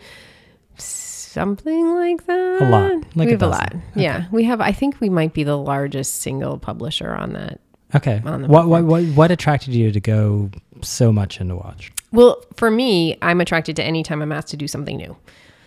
something 1.34 1.94
like 1.96 2.26
that. 2.28 2.62
A 2.62 2.70
lot, 2.70 2.92
like 3.16 3.26
we 3.26 3.28
a 3.28 3.32
have 3.32 3.42
a 3.42 3.48
lot. 3.48 3.72
dozen. 3.72 3.84
Yeah. 3.96 4.26
We 4.32 4.44
have, 4.46 4.62
I 4.62 4.72
think 4.72 5.02
we 5.02 5.10
might 5.10 5.34
be 5.34 5.44
the 5.44 5.58
largest 5.58 6.22
single 6.22 6.58
publisher 6.58 7.14
on 7.14 7.34
that. 7.34 7.60
Okay. 7.96 8.22
on 8.26 8.44
the 8.44 8.48
What, 8.48 8.68
what 8.68 8.84
what 8.86 9.04
what 9.10 9.30
attracted 9.32 9.74
you 9.74 9.92
to 9.92 10.00
go 10.00 10.50
so 10.82 11.12
much 11.12 11.40
into 11.40 11.56
watch? 11.56 11.92
Well, 12.12 12.44
for 12.56 12.72
me, 12.72 13.18
I'm 13.22 13.40
attracted 13.42 13.76
to 13.76 13.84
any 13.84 14.02
time 14.04 14.22
I'm 14.22 14.32
asked 14.32 14.48
to 14.50 14.58
do 14.58 14.68
something 14.68 14.98
new. 14.98 15.16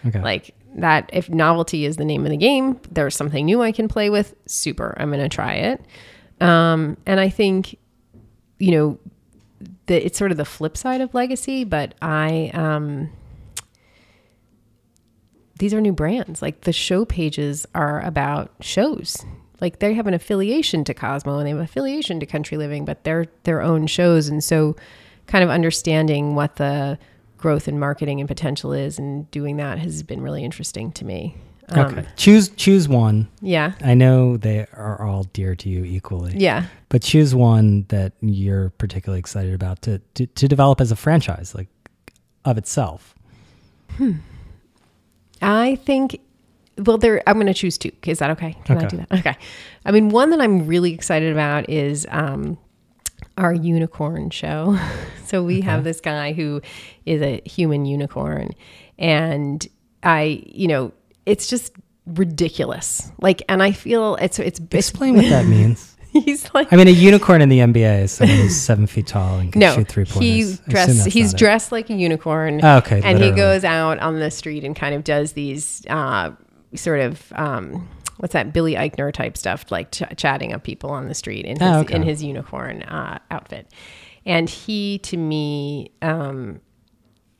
Okay. 0.07 0.21
Like 0.21 0.55
that, 0.77 1.09
if 1.13 1.29
novelty 1.31 1.85
is 1.85 1.97
the 1.97 2.05
name 2.05 2.25
of 2.25 2.31
the 2.31 2.37
game, 2.37 2.81
there's 2.91 3.15
something 3.15 3.45
new 3.45 3.63
I 3.63 3.73
can 3.73 3.89
play 3.89 4.11
with. 4.11 4.35
Super. 4.47 4.95
I'm 4.99 5.11
going 5.11 5.21
to 5.21 5.29
try 5.29 5.55
it. 5.55 5.85
Um, 6.41 6.97
and 7.07 7.19
I 7.19 7.29
think, 7.29 7.79
you 8.59 8.73
know, 8.73 8.99
the, 9.87 10.05
it's 10.05 10.19
sort 10.19 10.31
of 10.33 10.37
the 10.37 10.45
flip 10.45 10.77
side 10.77 11.01
of 11.01 11.15
legacy, 11.15 11.65
but 11.65 11.95
I, 12.03 12.51
um, 12.55 13.11
these 15.59 15.73
are 15.75 15.81
new 15.81 15.93
brands. 15.93 16.43
Like 16.43 16.63
the 16.63 16.73
show 16.73 17.05
pages 17.05 17.67
are 17.75 18.01
about 18.03 18.53
shows. 18.61 19.25
Like 19.61 19.79
they 19.79 19.95
have 19.95 20.07
an 20.07 20.15
affiliation 20.15 20.85
to 20.85 20.95
Cosmo 20.95 21.39
and 21.39 21.47
they 21.47 21.51
have 21.51 21.61
affiliation 21.61 22.21
to 22.21 22.27
Country 22.27 22.59
Living, 22.59 22.85
but 22.85 23.05
they're 23.05 23.27
their 23.45 23.63
own 23.63 23.87
shows. 23.87 24.29
And 24.29 24.45
so, 24.45 24.77
kind 25.27 25.43
of 25.43 25.51
understanding 25.51 26.35
what 26.35 26.57
the 26.57 26.99
growth 27.39 27.69
in 27.69 27.79
marketing 27.79 28.21
and 28.21 28.29
potential 28.29 28.73
is 28.73 28.99
and 28.99 29.31
doing 29.31 29.57
that 29.57 29.79
has 29.79 30.03
been 30.03 30.21
really 30.21 30.45
interesting 30.45 30.93
to 30.93 31.05
me. 31.05 31.37
Um, 31.71 31.87
okay. 31.87 32.07
Choose 32.17 32.49
choose 32.51 32.89
one. 32.89 33.29
Yeah. 33.41 33.73
I 33.81 33.95
know 33.95 34.37
they 34.37 34.67
are 34.73 35.05
all 35.05 35.25
dear 35.25 35.55
to 35.57 35.69
you 35.69 35.85
equally. 35.85 36.35
Yeah. 36.37 36.67
But 36.89 37.03
choose 37.03 37.35
one 37.35 37.87
that 37.89 38.13
you're 38.21 38.71
particularly 38.71 39.19
excited 39.19 39.55
about 39.55 39.83
to 39.83 40.01
to, 40.15 40.27
to 40.27 40.49
develop 40.49 40.81
as 40.81 40.93
a 40.93 40.97
franchise, 40.97 41.55
like 41.55 41.69
of 42.45 42.59
itself. 42.59 43.15
I 45.43 45.77
think 45.77 46.21
well 46.79 46.99
there 46.99 47.23
I'm 47.27 47.35
going 47.35 47.47
to 47.47 47.55
choose 47.55 47.79
two. 47.79 47.93
Is 48.05 48.19
that 48.19 48.31
okay? 48.33 48.57
Can 48.65 48.79
I 48.79 48.87
do 48.87 48.97
that? 48.99 49.13
Okay. 49.13 49.37
I 49.85 49.91
mean, 49.93 50.11
one 50.11 50.31
that 50.31 50.41
I'm 50.41 50.67
really 50.67 50.93
excited 50.93 51.33
about 51.33 51.69
is 51.69 52.07
um 52.11 52.59
our 53.39 53.53
unicorn 53.53 54.31
show. 54.31 54.79
so 55.25 55.43
we 55.43 55.61
have 55.63 55.85
this 55.85 56.01
guy 56.01 56.33
who 56.33 56.61
is 57.05 57.23
a 57.23 57.41
human 57.45 57.85
unicorn 57.85 58.51
and 58.99 59.67
I, 60.03 60.43
you 60.47 60.69
know, 60.69 60.93
it's 61.25 61.47
just 61.47 61.73
ridiculous. 62.07 63.11
Like 63.21 63.43
and 63.49 63.63
I 63.63 63.73
feel 63.73 64.17
it's 64.17 64.39
it's, 64.39 64.61
it's 64.61 64.75
Explain 64.75 65.17
what 65.17 65.29
that 65.29 65.47
means. 65.57 65.96
he's 66.25 66.53
like 66.55 66.73
I 66.73 66.77
mean, 66.77 66.89
a 66.89 66.93
unicorn 66.93 67.41
in 67.43 67.49
the 67.49 67.59
NBA 67.61 68.03
is 68.03 68.13
someone 68.13 68.37
who's 68.39 68.57
seven 68.61 68.87
feet 68.87 69.07
tall 69.07 69.39
and 69.39 69.53
can 69.53 69.61
no, 69.61 69.75
shoot 69.75 69.89
three 69.89 70.05
pointers. 70.05 70.59
he 70.61 70.71
dress, 70.71 71.05
he's 71.05 71.35
dressed 71.35 71.73
like 71.73 71.91
a 71.91 71.95
unicorn. 71.95 72.61
Oh, 72.63 72.79
okay, 72.79 73.01
and 73.05 73.19
he 73.19 73.31
goes 73.31 73.65
out 73.65 73.99
on 73.99 74.19
the 74.21 74.31
street 74.31 74.65
and 74.65 74.75
kind 74.77 74.95
of 74.95 75.05
does 75.05 75.33
these 75.33 75.83
uh, 75.89 76.33
sort 76.75 77.01
of 77.01 77.33
um, 77.35 77.89
what's 78.19 78.33
that 78.33 78.53
Billy 78.53 78.75
Eichner 78.75 79.13
type 79.13 79.37
stuff, 79.37 79.71
like 79.71 79.93
ch- 79.93 80.03
chatting 80.17 80.53
up 80.53 80.63
people 80.65 80.91
on 80.91 81.09
the 81.09 81.15
street 81.15 81.45
in 81.45 81.59
his, 81.59 81.63
Oh, 81.69 81.81
okay. 81.81 81.95
in 81.97 82.03
his 82.03 82.23
unicorn 82.23 82.83
uh, 82.83 83.19
outfit. 83.31 83.69
And 84.25 84.49
he, 84.51 84.99
to 85.01 85.17
me, 85.17 85.91
um, 86.03 86.61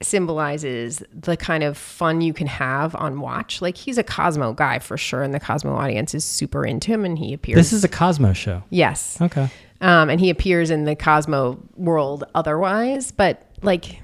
symbolizes 0.03 1.03
the 1.13 1.37
kind 1.37 1.63
of 1.65 1.77
fun 1.79 2.21
you 2.21 2.33
can 2.33 2.47
have 2.47 2.95
on 2.97 3.21
watch. 3.21 3.63
Like 3.63 3.77
he's 3.77 3.99
a 3.99 4.03
Cosmo 4.05 4.53
guy 4.53 4.79
for 4.79 4.97
sure, 4.97 5.23
and 5.23 5.33
the 5.35 5.41
Cosmo 5.41 5.75
audience 5.75 6.15
is 6.15 6.25
super 6.25 6.65
into 6.67 6.93
him, 6.93 7.05
and 7.05 7.19
he 7.19 7.33
appears. 7.33 7.57
This 7.57 7.73
is 7.73 7.85
a 7.85 7.89
Cosmo 7.89 8.33
show. 8.33 8.63
yes, 8.71 9.21
Okay. 9.21 9.49
um, 9.81 10.11
and 10.11 10.21
he 10.21 10.31
appears 10.31 10.71
in 10.71 10.85
the 10.85 10.95
Cosmo 10.97 11.59
world 11.77 12.25
otherwise. 12.35 13.11
But 13.11 13.43
like, 13.63 14.01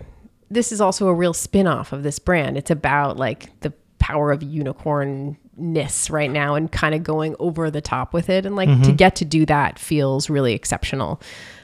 this 0.51 0.73
is 0.73 0.81
also 0.81 1.09
a 1.09 1.15
real 1.15 1.35
spin 1.35 1.67
off 1.67 1.93
of 1.93 2.03
this 2.03 2.19
brand. 2.19 2.57
It's 2.57 2.71
about 2.71 3.17
like 3.17 3.49
the 3.61 3.73
power 3.99 4.33
of 4.33 4.41
unicornness 4.41 6.11
right 6.11 6.31
now 6.31 6.55
and 6.55 6.71
kind 6.73 6.95
of 6.95 7.03
going 7.03 7.37
over 7.39 7.71
the 7.71 7.81
top 7.81 8.13
with 8.13 8.29
it. 8.31 8.45
And 8.47 8.57
like 8.57 8.83
to 8.85 8.93
get 8.93 9.15
to 9.17 9.25
do 9.25 9.47
that 9.47 9.79
feels 9.79 10.29
really 10.29 10.55
exceptional. 10.55 11.21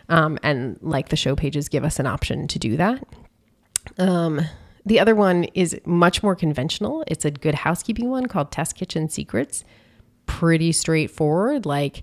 Um, 0.09 0.39
and 0.43 0.79
like 0.81 1.09
the 1.09 1.17
show 1.17 1.35
pages 1.37 1.69
give 1.69 1.85
us 1.85 1.99
an 1.99 2.07
option 2.07 2.47
to 2.49 2.59
do 2.59 2.77
that. 2.77 3.03
Um, 3.97 4.41
the 4.85 5.01
other 5.01 5.15
one 5.15 5.45
is 5.55 5.79
much 5.85 6.23
more 6.23 6.35
conventional. 6.35 7.05
It's 7.07 7.25
a 7.25 7.31
good 7.31 7.55
housekeeping 7.55 8.11
one 8.11 8.27
called 8.27 8.51
Test 8.51 8.75
Kitchen 8.75 9.09
Secrets. 9.09 9.65
Pretty 10.27 10.73
straightforward. 10.73 11.67
Like, 11.67 12.03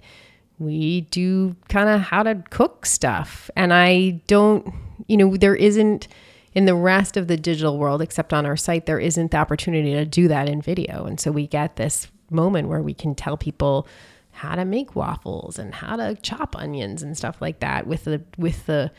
we 0.60 1.02
do 1.02 1.56
kind 1.68 1.90
of 1.90 2.02
how 2.02 2.24
to 2.24 2.44
cook 2.50 2.86
stuff. 2.86 3.50
And 3.56 3.74
I 3.74 4.22
don't, 4.28 4.74
you 5.08 5.18
know, 5.18 5.36
there 5.36 5.56
isn't 5.56 6.08
in 6.54 6.66
the 6.66 6.76
rest 6.76 7.18
of 7.18 7.28
the 7.28 7.38
digital 7.38 7.78
world, 7.78 8.02
except 8.02 8.34
on 8.34 8.46
our 8.46 8.56
site, 8.56 8.86
there 8.86 9.00
isn't 9.00 9.32
the 9.32 9.38
opportunity 9.38 9.94
to 9.94 10.06
do 10.06 10.28
that 10.30 10.48
in 10.48 10.62
video. 10.62 11.06
And 11.06 11.20
so 11.20 11.32
we 11.32 11.48
get 11.48 11.76
this 11.76 12.08
moment 12.32 12.70
where 12.70 12.82
we 12.82 12.94
can 12.94 13.14
tell 13.14 13.36
people 13.36 13.88
how 14.32 14.56
to 14.56 14.66
make 14.66 14.96
waffles 14.96 15.60
and 15.60 15.74
how 15.74 15.96
to 15.96 16.16
chop 16.22 16.56
onions 16.56 17.02
and 17.04 17.18
stuff 17.18 17.42
like 17.42 17.60
that 17.60 17.88
with 17.88 18.06
the 18.06 18.22
with 18.38 18.66
the 18.66 18.92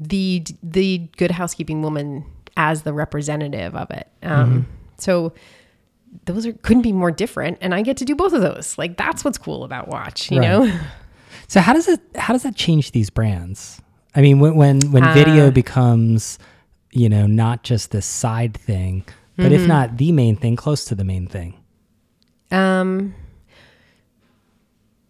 the 0.00 0.44
the 0.62 1.08
good 1.16 1.30
housekeeping 1.30 1.82
woman 1.82 2.24
as 2.56 2.82
the 2.82 2.92
representative 2.92 3.74
of 3.74 3.90
it. 3.90 4.08
Um, 4.22 4.50
mm-hmm. 4.50 4.70
So 4.98 5.32
those 6.24 6.46
are 6.46 6.52
couldn't 6.52 6.82
be 6.82 6.92
more 6.92 7.10
different, 7.10 7.58
and 7.60 7.74
I 7.74 7.82
get 7.82 7.96
to 7.98 8.04
do 8.04 8.14
both 8.14 8.32
of 8.32 8.40
those. 8.40 8.76
Like 8.78 8.96
that's 8.96 9.24
what's 9.24 9.38
cool 9.38 9.64
about 9.64 9.88
Watch, 9.88 10.30
you 10.30 10.40
right. 10.40 10.48
know. 10.48 10.80
So 11.46 11.60
how 11.60 11.72
does 11.72 11.88
it 11.88 12.00
how 12.14 12.34
does 12.34 12.42
that 12.42 12.56
change 12.56 12.92
these 12.92 13.08
brands? 13.08 13.80
I 14.14 14.20
mean, 14.20 14.38
when 14.38 14.54
when, 14.54 14.80
when 14.92 15.02
uh, 15.02 15.14
video 15.14 15.50
becomes, 15.50 16.38
you 16.92 17.08
know, 17.08 17.26
not 17.26 17.62
just 17.62 17.90
this 17.90 18.04
side 18.04 18.54
thing, 18.54 19.04
but 19.36 19.46
mm-hmm. 19.46 19.54
if 19.54 19.66
not 19.66 19.96
the 19.96 20.12
main 20.12 20.36
thing, 20.36 20.56
close 20.56 20.84
to 20.86 20.94
the 20.94 21.04
main 21.04 21.26
thing. 21.26 21.54
Um. 22.50 23.14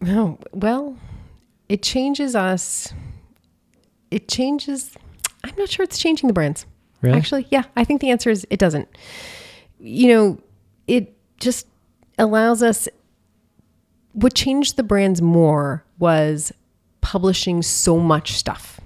Oh, 0.07 0.37
well, 0.53 0.97
it 1.67 1.83
changes 1.83 2.35
us. 2.35 2.93
It 4.11 4.27
changes. 4.27 4.91
I'm 5.43 5.55
not 5.57 5.69
sure 5.69 5.83
it's 5.83 5.97
changing 5.97 6.27
the 6.27 6.33
brands. 6.33 6.65
Really? 7.01 7.17
Actually, 7.17 7.47
yeah. 7.49 7.63
I 7.75 7.83
think 7.83 8.01
the 8.01 8.09
answer 8.09 8.29
is 8.29 8.45
it 8.49 8.59
doesn't. 8.59 8.87
You 9.79 10.07
know, 10.09 10.41
it 10.87 11.15
just 11.39 11.67
allows 12.17 12.61
us. 12.63 12.87
What 14.13 14.33
changed 14.33 14.75
the 14.75 14.83
brands 14.83 15.21
more 15.21 15.85
was 15.99 16.51
publishing 17.01 17.61
so 17.61 17.97
much 17.97 18.33
stuff. 18.33 18.79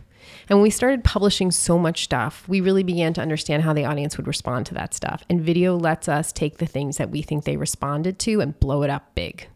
And 0.49 0.59
when 0.59 0.63
we 0.63 0.69
started 0.69 1.03
publishing 1.03 1.51
so 1.51 1.79
much 1.79 2.03
stuff, 2.03 2.47
we 2.47 2.59
really 2.59 2.83
began 2.83 3.13
to 3.13 3.21
understand 3.21 3.63
how 3.63 3.73
the 3.73 3.85
audience 3.85 4.17
would 4.17 4.27
respond 4.27 4.65
to 4.67 4.73
that 4.73 4.93
stuff. 4.93 5.23
And 5.29 5.41
video 5.41 5.77
lets 5.77 6.09
us 6.09 6.33
take 6.33 6.57
the 6.57 6.65
things 6.65 6.97
that 6.97 7.09
we 7.09 7.21
think 7.21 7.45
they 7.45 7.55
responded 7.55 8.19
to 8.19 8.41
and 8.41 8.59
blow 8.59 8.83
it 8.83 8.89
up 8.89 9.15
big. 9.15 9.47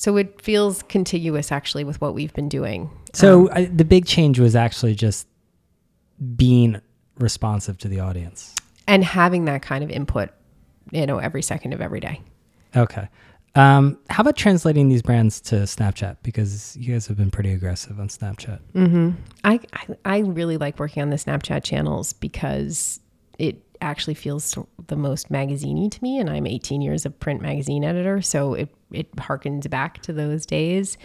So 0.00 0.16
it 0.16 0.40
feels 0.40 0.82
contiguous 0.84 1.52
actually 1.52 1.84
with 1.84 2.00
what 2.00 2.14
we've 2.14 2.32
been 2.32 2.48
doing. 2.48 2.88
So 3.12 3.50
um, 3.50 3.52
I, 3.52 3.64
the 3.66 3.84
big 3.84 4.06
change 4.06 4.40
was 4.40 4.56
actually 4.56 4.94
just 4.94 5.28
being 6.36 6.80
responsive 7.18 7.76
to 7.80 7.88
the 7.88 8.00
audience 8.00 8.54
and 8.88 9.04
having 9.04 9.44
that 9.44 9.60
kind 9.60 9.84
of 9.84 9.90
input, 9.90 10.30
you 10.90 11.04
know, 11.04 11.18
every 11.18 11.42
second 11.42 11.74
of 11.74 11.82
every 11.82 12.00
day. 12.00 12.22
Okay. 12.74 13.10
Um, 13.54 13.98
how 14.08 14.22
about 14.22 14.36
translating 14.36 14.88
these 14.88 15.02
brands 15.02 15.38
to 15.42 15.56
Snapchat? 15.56 16.16
Because 16.22 16.78
you 16.78 16.94
guys 16.94 17.06
have 17.06 17.18
been 17.18 17.30
pretty 17.30 17.52
aggressive 17.52 18.00
on 18.00 18.08
Snapchat. 18.08 18.60
Mm-hmm. 18.72 19.10
I, 19.44 19.60
I, 19.74 19.86
I 20.06 20.18
really 20.20 20.56
like 20.56 20.78
working 20.78 21.02
on 21.02 21.10
the 21.10 21.16
Snapchat 21.16 21.62
channels 21.62 22.14
because 22.14 23.00
it 23.38 23.62
actually 23.80 24.14
feels 24.14 24.56
the 24.86 24.96
most 24.96 25.30
magaziney 25.30 25.90
to 25.90 26.02
me 26.02 26.18
and 26.18 26.28
i'm 26.28 26.46
18 26.46 26.80
years 26.80 27.06
of 27.06 27.18
print 27.20 27.40
magazine 27.40 27.84
editor 27.84 28.20
so 28.22 28.54
it, 28.54 28.68
it 28.92 29.10
harkens 29.16 29.68
back 29.68 30.02
to 30.02 30.12
those 30.12 30.46
days. 30.46 30.98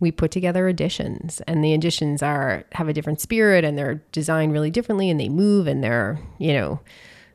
We 0.00 0.10
put 0.10 0.30
together 0.30 0.66
editions 0.66 1.40
and 1.46 1.62
the 1.64 1.74
editions 1.74 2.22
are 2.22 2.64
have 2.72 2.88
a 2.88 2.92
different 2.92 3.20
spirit 3.20 3.64
and 3.64 3.78
they're 3.78 4.02
designed 4.10 4.52
really 4.52 4.70
differently 4.70 5.08
and 5.08 5.20
they 5.20 5.28
move 5.28 5.66
and 5.68 5.82
they're 5.82 6.18
you 6.38 6.52
know 6.52 6.80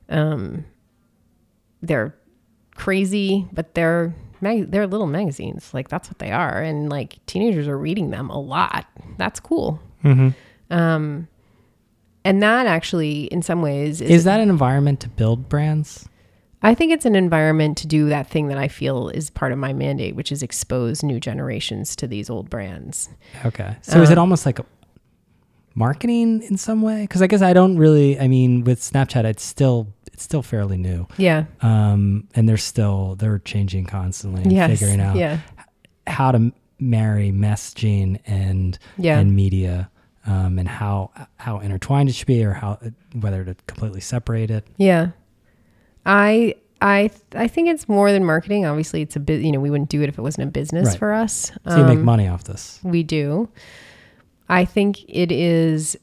um, 0.10 0.66
they're 1.82 2.16
crazy 2.76 3.48
but 3.54 3.74
they're 3.74 4.14
mag- 4.42 4.70
they're 4.72 4.88
little 4.88 5.08
magazines. 5.08 5.74
Like 5.74 5.88
that's 5.88 6.10
what 6.10 6.20
they 6.20 6.32
are 6.32 6.62
and 6.62 6.90
like 6.90 7.26
teenagers 7.26 7.68
are 7.68 7.78
reading 7.78 8.10
them 8.10 8.30
a 8.30 8.40
lot. 8.40 8.86
That's 9.18 9.40
cool. 9.40 9.80
Mm-hmm. 10.04 10.30
um, 10.74 11.28
and 12.28 12.44
that 12.44 12.68
actually, 12.68 13.24
in 13.26 13.42
some 13.42 13.62
ways, 13.62 14.02
is, 14.02 14.10
is 14.10 14.24
that 14.26 14.42
an 14.42 14.50
environment 14.50 15.00
to 15.00 15.10
build 15.10 15.48
brands? 15.48 16.10
I 16.62 16.74
think 16.74 16.92
it's 16.92 17.06
an 17.06 17.16
environment 17.16 17.78
to 17.78 17.88
do 17.88 18.10
that 18.10 18.28
thing 18.28 18.48
that 18.48 18.58
I 18.58 18.68
feel 18.68 19.08
is 19.10 19.30
part 19.30 19.54
of 19.54 19.58
my 19.58 19.72
mandate, 19.72 20.14
which 20.16 20.32
is 20.32 20.44
expose 20.44 21.04
new 21.04 21.22
generations 21.22 21.96
to 21.96 22.08
these 22.08 22.30
old 22.30 22.50
brands. 22.50 23.10
Okay. 23.46 23.78
So 23.82 23.98
um, 23.98 24.02
is 24.02 24.10
it 24.10 24.18
um, 24.18 24.24
almost 24.24 24.46
like 24.46 24.60
a 24.60 24.66
marketing 25.74 26.42
in 26.42 26.58
some 26.58 26.82
way? 26.82 27.04
Because 27.04 27.22
I 27.22 27.28
guess 27.28 27.42
I 27.42 27.54
don't 27.54 27.78
really. 27.78 28.20
I 28.20 28.28
mean, 28.28 28.66
with 28.66 28.82
Snapchat, 28.82 29.24
it's 29.24 29.44
still 29.44 29.88
it's 30.12 30.24
still 30.24 30.42
fairly 30.42 30.78
new. 30.78 31.08
Yeah. 31.18 31.46
Um, 31.62 32.28
and 32.36 32.50
they're 32.50 32.58
still 32.58 33.16
they're 33.16 33.40
changing 33.40 33.86
constantly 33.86 34.44
and 34.44 34.52
yes. 34.52 34.70
figuring 34.72 35.00
out 35.00 35.16
yeah. 35.16 35.40
how 36.08 36.34
to 36.34 36.52
marry 36.78 37.32
messaging 37.32 38.20
and 38.26 38.78
yeah. 38.98 39.18
and 39.18 39.34
media 39.34 39.90
um, 40.28 40.60
and 40.60 40.68
how 40.68 41.12
how 41.38 41.60
intertwined 41.60 42.10
it 42.10 42.16
should 42.16 42.28
be, 42.28 42.44
or 42.44 42.54
how 42.54 42.78
whether 43.14 43.44
to 43.46 43.56
completely 43.66 44.02
separate 44.02 44.52
it. 44.52 44.68
Yeah, 44.78 45.12
I 46.06 46.56
I 46.82 47.10
I 47.34 47.48
think 47.48 47.70
it's 47.70 47.88
more 47.88 48.12
than 48.12 48.26
marketing. 48.26 48.66
Obviously, 48.66 49.02
it's 49.02 49.16
a 49.16 49.20
bit. 49.20 49.42
You 49.42 49.52
know, 49.54 49.60
we 49.60 49.70
wouldn't 49.70 49.90
do 49.90 50.02
it 50.02 50.10
if 50.10 50.18
it 50.18 50.22
wasn't 50.22 50.50
a 50.50 50.52
business 50.52 50.90
right. 50.90 51.00
for 51.00 51.14
us. 51.14 51.52
So 51.68 51.72
um, 51.72 51.80
you 51.80 51.86
make 51.86 51.98
um, 52.00 52.06
money 52.06 52.28
off 52.28 52.44
this. 52.44 52.80
We 52.84 53.04
do. 53.04 53.50
I 54.50 54.66
think 54.66 55.04
it 55.08 55.32
is. 55.32 55.98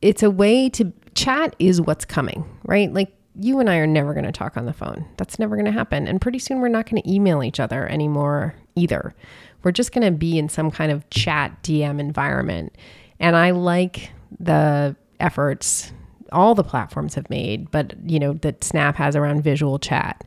It's 0.00 0.22
a 0.22 0.30
way 0.30 0.68
to 0.70 0.92
chat. 1.14 1.56
Is 1.58 1.80
what's 1.80 2.04
coming, 2.04 2.44
right? 2.64 2.92
Like 2.92 3.14
you 3.40 3.60
and 3.60 3.70
I 3.70 3.76
are 3.76 3.86
never 3.86 4.12
going 4.12 4.26
to 4.26 4.32
talk 4.32 4.56
on 4.56 4.66
the 4.66 4.72
phone. 4.72 5.06
That's 5.16 5.38
never 5.38 5.56
going 5.56 5.66
to 5.66 5.72
happen. 5.72 6.06
And 6.06 6.20
pretty 6.20 6.38
soon 6.40 6.60
we're 6.60 6.68
not 6.68 6.90
going 6.90 7.00
to 7.02 7.10
email 7.10 7.42
each 7.42 7.60
other 7.60 7.86
anymore 7.88 8.54
either 8.74 9.14
we're 9.62 9.72
just 9.72 9.92
going 9.92 10.04
to 10.04 10.16
be 10.16 10.38
in 10.38 10.48
some 10.48 10.70
kind 10.70 10.92
of 10.92 11.08
chat 11.10 11.62
DM 11.62 12.00
environment. 12.00 12.74
And 13.20 13.36
I 13.36 13.50
like 13.50 14.10
the 14.38 14.96
efforts 15.20 15.92
all 16.30 16.54
the 16.54 16.64
platforms 16.64 17.14
have 17.14 17.28
made, 17.30 17.70
but 17.70 17.94
you 18.04 18.18
know, 18.18 18.34
that 18.34 18.62
Snap 18.62 18.96
has 18.96 19.16
around 19.16 19.42
visual 19.42 19.78
chat. 19.78 20.24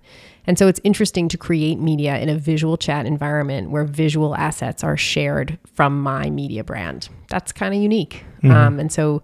And 0.48 0.58
so 0.58 0.68
it's 0.68 0.80
interesting 0.84 1.28
to 1.30 1.38
create 1.38 1.78
media 1.78 2.18
in 2.18 2.28
a 2.28 2.38
visual 2.38 2.76
chat 2.78 3.06
environment 3.06 3.70
where 3.70 3.86
visual 3.86 4.36
assets 4.36 4.84
are 4.84 4.98
shared 4.98 5.60
from 5.76 6.02
my 6.02 6.30
media 6.30 6.64
brand. 6.64 7.10
That's 7.30 7.52
kind 7.52 7.76
of 7.76 7.82
unique. 7.82 8.26
Mm-hmm. 8.38 8.52
Um, 8.52 8.80
and 8.80 8.92
so 8.92 9.22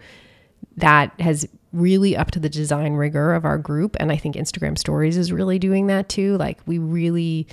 that 0.77 1.19
has 1.19 1.47
really 1.73 2.15
up 2.15 2.31
to 2.31 2.39
the 2.39 2.49
design 2.49 2.93
rigor 2.93 3.33
of 3.33 3.45
our 3.45 3.57
group. 3.57 3.97
And 3.99 4.11
I 4.11 4.17
think 4.17 4.35
Instagram 4.35 4.77
stories 4.77 5.17
is 5.17 5.31
really 5.31 5.57
doing 5.57 5.87
that 5.87 6.07
too. 6.07 6.37
Like 6.37 6.59
we 6.67 6.77
really, 6.77 7.47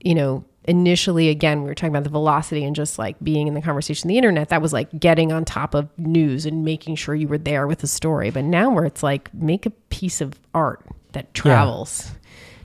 you 0.00 0.14
know, 0.14 0.44
initially 0.64 1.30
again 1.30 1.62
we 1.62 1.68
were 1.68 1.74
talking 1.74 1.90
about 1.90 2.04
the 2.04 2.10
velocity 2.10 2.64
and 2.64 2.76
just 2.76 2.98
like 2.98 3.16
being 3.22 3.46
in 3.46 3.54
the 3.54 3.62
conversation 3.62 4.08
the 4.08 4.18
internet 4.18 4.50
that 4.50 4.60
was 4.60 4.72
like 4.72 4.88
getting 4.98 5.32
on 5.32 5.44
top 5.44 5.74
of 5.74 5.88
news 5.98 6.44
and 6.44 6.64
making 6.64 6.94
sure 6.94 7.14
you 7.14 7.26
were 7.26 7.38
there 7.38 7.66
with 7.66 7.78
the 7.78 7.86
story 7.86 8.30
but 8.30 8.44
now 8.44 8.70
where 8.70 8.84
it's 8.84 9.02
like 9.02 9.32
make 9.32 9.64
a 9.64 9.70
piece 9.70 10.20
of 10.20 10.38
art 10.52 10.84
that 11.12 11.32
travels 11.32 12.12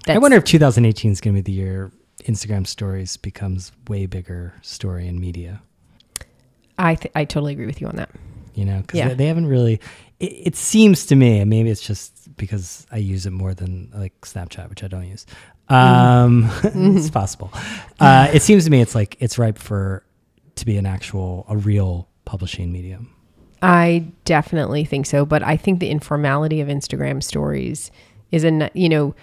yeah. 0.07 0.15
i 0.15 0.17
wonder 0.17 0.35
if 0.35 0.43
2018 0.43 1.11
is 1.11 1.21
going 1.21 1.33
to 1.33 1.41
be 1.41 1.45
the 1.45 1.53
year 1.53 1.89
instagram 2.23 2.67
stories 2.67 3.15
becomes 3.15 3.71
way 3.87 4.05
bigger 4.05 4.53
story 4.61 5.07
in 5.07 5.17
media 5.19 5.61
i 6.77 6.95
th- 6.95 7.11
i 7.15 7.23
totally 7.23 7.53
agree 7.53 7.65
with 7.65 7.79
you 7.79 7.87
on 7.87 7.95
that 7.95 8.09
you 8.55 8.65
know 8.65 8.81
because 8.81 8.97
yeah. 8.97 9.07
they, 9.07 9.13
they, 9.13 9.27
haven't 9.27 9.45
really 9.47 9.79
it, 10.19 10.33
it 10.33 10.55
seems 10.57 11.05
to 11.05 11.15
me 11.15 11.45
maybe 11.45 11.69
it's 11.69 11.81
just 11.81 12.14
because 12.37 12.85
I 12.91 12.97
use 12.97 13.25
it 13.25 13.31
more 13.31 13.53
than 13.53 13.91
like 13.93 14.19
Snapchat, 14.21 14.69
which 14.69 14.83
I 14.83 14.87
don't 14.87 15.07
use. 15.07 15.25
Um, 15.69 16.43
mm-hmm. 16.49 16.97
it's 16.97 17.09
possible. 17.09 17.51
Uh, 17.99 18.29
it 18.33 18.41
seems 18.41 18.65
to 18.65 18.71
me 18.71 18.81
it's 18.81 18.95
like 18.95 19.17
it's 19.19 19.37
ripe 19.37 19.57
for 19.57 20.05
to 20.55 20.65
be 20.65 20.77
an 20.77 20.85
actual, 20.85 21.45
a 21.49 21.57
real 21.57 22.07
publishing 22.25 22.71
medium. 22.71 23.11
I 23.61 24.05
definitely 24.25 24.85
think 24.85 25.05
so, 25.05 25.25
but 25.25 25.41
I 25.41 25.57
think 25.57 25.79
the 25.79 25.89
informality 25.89 26.61
of 26.61 26.67
Instagram 26.67 27.23
stories 27.23 27.89
is 28.31 28.43
a 28.43 28.69
you 28.73 28.89
know, 28.89 29.15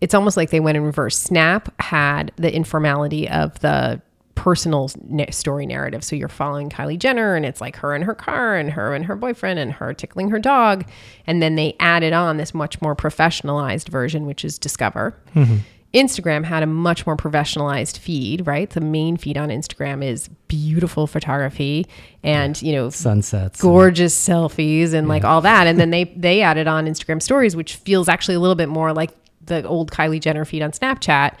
it's 0.00 0.14
almost 0.14 0.36
like 0.36 0.50
they 0.50 0.60
went 0.60 0.76
in 0.76 0.82
reverse. 0.84 1.18
Snap 1.18 1.72
had 1.80 2.32
the 2.36 2.54
informality 2.54 3.28
of 3.28 3.58
the 3.60 4.00
personal 4.40 4.90
story 5.30 5.66
narrative. 5.66 6.02
So 6.02 6.16
you're 6.16 6.26
following 6.26 6.70
Kylie 6.70 6.98
Jenner 6.98 7.34
and 7.34 7.44
it's 7.44 7.60
like 7.60 7.76
her 7.76 7.94
and 7.94 8.02
her 8.04 8.14
car 8.14 8.56
and 8.56 8.70
her 8.70 8.94
and 8.94 9.04
her 9.04 9.14
boyfriend 9.14 9.58
and 9.58 9.70
her 9.70 9.92
tickling 9.92 10.30
her 10.30 10.38
dog. 10.38 10.86
And 11.26 11.42
then 11.42 11.56
they 11.56 11.76
added 11.78 12.14
on 12.14 12.38
this 12.38 12.54
much 12.54 12.80
more 12.80 12.96
professionalized 12.96 13.90
version, 13.90 14.24
which 14.24 14.42
is 14.42 14.58
Discover. 14.58 15.14
Mm-hmm. 15.34 15.56
Instagram 15.92 16.44
had 16.44 16.62
a 16.62 16.66
much 16.66 17.04
more 17.04 17.18
professionalized 17.18 17.98
feed, 17.98 18.46
right? 18.46 18.70
The 18.70 18.80
main 18.80 19.18
feed 19.18 19.36
on 19.36 19.50
Instagram 19.50 20.02
is 20.02 20.28
beautiful 20.48 21.06
photography 21.06 21.86
and, 22.22 22.60
you 22.62 22.72
know, 22.72 22.88
sunsets, 22.88 23.60
gorgeous 23.60 24.26
and, 24.26 24.38
selfies 24.38 24.94
and 24.94 25.06
yeah. 25.06 25.12
like 25.12 25.24
all 25.24 25.42
that. 25.42 25.66
And 25.66 25.78
then 25.78 25.90
they 25.90 26.04
they 26.16 26.40
added 26.40 26.66
on 26.66 26.86
Instagram 26.86 27.20
stories, 27.20 27.54
which 27.54 27.76
feels 27.76 28.08
actually 28.08 28.36
a 28.36 28.40
little 28.40 28.54
bit 28.54 28.70
more 28.70 28.94
like 28.94 29.10
the 29.44 29.66
old 29.66 29.90
Kylie 29.90 30.20
Jenner 30.20 30.46
feed 30.46 30.62
on 30.62 30.70
Snapchat. 30.70 31.34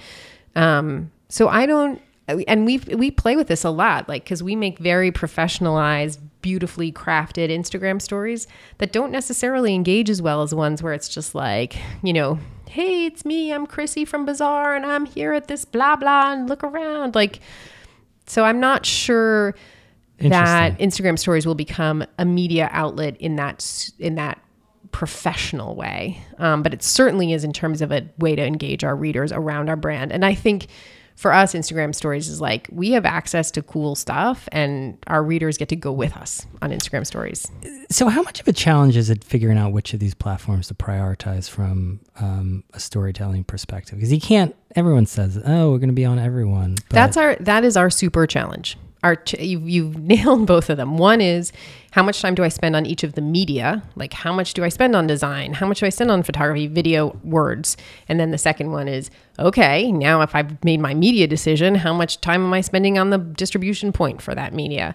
Um, 0.54 1.10
so 1.30 1.48
I 1.48 1.64
don't 1.64 2.02
and 2.48 2.66
we 2.66 2.78
we 2.78 3.10
play 3.10 3.36
with 3.36 3.48
this 3.48 3.64
a 3.64 3.70
lot 3.70 4.08
like 4.08 4.24
cuz 4.24 4.42
we 4.42 4.56
make 4.56 4.78
very 4.78 5.10
professionalized 5.10 6.18
beautifully 6.42 6.90
crafted 6.90 7.50
Instagram 7.50 8.00
stories 8.00 8.46
that 8.78 8.92
don't 8.92 9.12
necessarily 9.12 9.74
engage 9.74 10.08
as 10.08 10.22
well 10.22 10.42
as 10.42 10.54
ones 10.54 10.82
where 10.82 10.94
it's 10.94 11.08
just 11.08 11.34
like, 11.34 11.76
you 12.02 12.12
know, 12.12 12.38
hey, 12.68 13.06
it's 13.06 13.24
me, 13.24 13.52
I'm 13.52 13.66
Chrissy 13.66 14.04
from 14.04 14.24
Bazaar 14.24 14.74
and 14.74 14.86
I'm 14.86 15.04
here 15.06 15.32
at 15.32 15.48
this 15.48 15.64
blah 15.64 15.96
blah 15.96 16.32
and 16.32 16.48
look 16.48 16.64
around 16.64 17.14
like 17.14 17.40
So 18.26 18.44
I'm 18.44 18.60
not 18.60 18.86
sure 18.86 19.54
that 20.18 20.78
Instagram 20.78 21.18
stories 21.18 21.46
will 21.46 21.54
become 21.54 22.04
a 22.18 22.24
media 22.24 22.68
outlet 22.72 23.16
in 23.18 23.36
that 23.36 23.90
in 23.98 24.14
that 24.16 24.40
professional 24.92 25.74
way. 25.76 26.20
Um, 26.38 26.62
but 26.62 26.74
it 26.74 26.82
certainly 26.82 27.32
is 27.32 27.44
in 27.44 27.52
terms 27.52 27.80
of 27.80 27.92
a 27.92 28.08
way 28.18 28.36
to 28.36 28.44
engage 28.44 28.84
our 28.84 28.94
readers 28.96 29.32
around 29.32 29.68
our 29.68 29.76
brand. 29.76 30.12
And 30.12 30.24
I 30.24 30.34
think 30.34 30.66
for 31.20 31.34
us, 31.34 31.52
Instagram 31.52 31.94
stories 31.94 32.30
is 32.30 32.40
like 32.40 32.66
we 32.72 32.92
have 32.92 33.04
access 33.04 33.50
to 33.50 33.62
cool 33.62 33.94
stuff, 33.94 34.48
and 34.52 34.96
our 35.06 35.22
readers 35.22 35.58
get 35.58 35.68
to 35.68 35.76
go 35.76 35.92
with 35.92 36.16
us 36.16 36.46
on 36.62 36.70
Instagram 36.70 37.06
stories. 37.06 37.46
So, 37.90 38.08
how 38.08 38.22
much 38.22 38.40
of 38.40 38.48
a 38.48 38.54
challenge 38.54 38.96
is 38.96 39.10
it 39.10 39.22
figuring 39.22 39.58
out 39.58 39.72
which 39.72 39.92
of 39.92 40.00
these 40.00 40.14
platforms 40.14 40.68
to 40.68 40.74
prioritize 40.74 41.46
from 41.46 42.00
um, 42.18 42.64
a 42.72 42.80
storytelling 42.80 43.44
perspective? 43.44 43.98
Because 43.98 44.10
you 44.10 44.20
can't. 44.20 44.56
Everyone 44.74 45.04
says, 45.04 45.38
"Oh, 45.44 45.72
we're 45.72 45.78
going 45.78 45.90
to 45.90 45.94
be 45.94 46.06
on 46.06 46.18
everyone." 46.18 46.76
But 46.88 46.94
That's 46.94 47.18
our 47.18 47.36
that 47.40 47.64
is 47.64 47.76
our 47.76 47.90
super 47.90 48.26
challenge. 48.26 48.78
Our 49.02 49.16
ch- 49.16 49.40
you've, 49.40 49.68
you've 49.68 49.98
nailed 50.02 50.46
both 50.46 50.70
of 50.70 50.76
them. 50.76 50.98
One 50.98 51.20
is 51.20 51.52
how 51.92 52.02
much 52.02 52.20
time 52.20 52.34
do 52.34 52.44
I 52.44 52.48
spend 52.48 52.76
on 52.76 52.86
each 52.86 53.02
of 53.02 53.14
the 53.14 53.20
media? 53.20 53.82
Like 53.96 54.12
how 54.12 54.32
much 54.32 54.54
do 54.54 54.64
I 54.64 54.68
spend 54.68 54.94
on 54.94 55.06
design? 55.06 55.54
How 55.54 55.66
much 55.66 55.80
do 55.80 55.86
I 55.86 55.90
spend 55.90 56.10
on 56.10 56.22
photography, 56.22 56.66
video, 56.66 57.16
words? 57.24 57.76
And 58.08 58.20
then 58.20 58.30
the 58.30 58.38
second 58.38 58.70
one 58.70 58.88
is 58.88 59.10
okay, 59.38 59.90
now 59.90 60.20
if 60.20 60.34
I've 60.34 60.62
made 60.64 60.80
my 60.80 60.94
media 60.94 61.26
decision, 61.26 61.74
how 61.74 61.94
much 61.94 62.20
time 62.20 62.44
am 62.44 62.52
I 62.52 62.60
spending 62.60 62.98
on 62.98 63.10
the 63.10 63.18
distribution 63.18 63.92
point 63.92 64.20
for 64.22 64.34
that 64.34 64.52
media? 64.52 64.94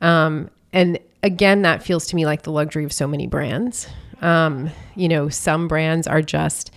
Um, 0.00 0.50
and 0.72 0.98
again, 1.22 1.62
that 1.62 1.82
feels 1.82 2.06
to 2.08 2.16
me 2.16 2.24
like 2.24 2.42
the 2.42 2.52
luxury 2.52 2.84
of 2.84 2.92
so 2.92 3.06
many 3.06 3.26
brands. 3.26 3.88
Um, 4.22 4.70
you 4.96 5.08
know, 5.08 5.28
some 5.28 5.66
brands 5.66 6.06
are 6.06 6.22
just 6.22 6.70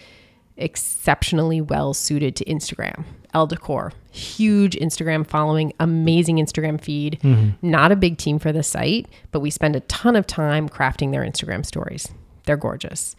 exceptionally 0.57 1.59
well 1.61 1.93
suited 1.93 2.35
to 2.37 2.45
Instagram. 2.45 3.03
Elle 3.33 3.47
Decor, 3.47 3.91
huge 4.11 4.75
Instagram 4.75 5.25
following, 5.25 5.73
amazing 5.79 6.37
Instagram 6.37 6.79
feed. 6.79 7.19
Not 7.63 7.91
a 7.91 7.95
big 7.95 8.17
team 8.17 8.37
for 8.37 8.51
the 8.51 8.61
site, 8.63 9.07
but 9.31 9.39
we 9.39 9.49
spend 9.49 9.75
a 9.75 9.79
ton 9.81 10.15
of 10.15 10.27
time 10.27 10.69
crafting 10.69 11.11
their 11.11 11.21
Instagram 11.21 11.65
stories. 11.65 12.07
They're 12.45 12.57
gorgeous. 12.57 13.15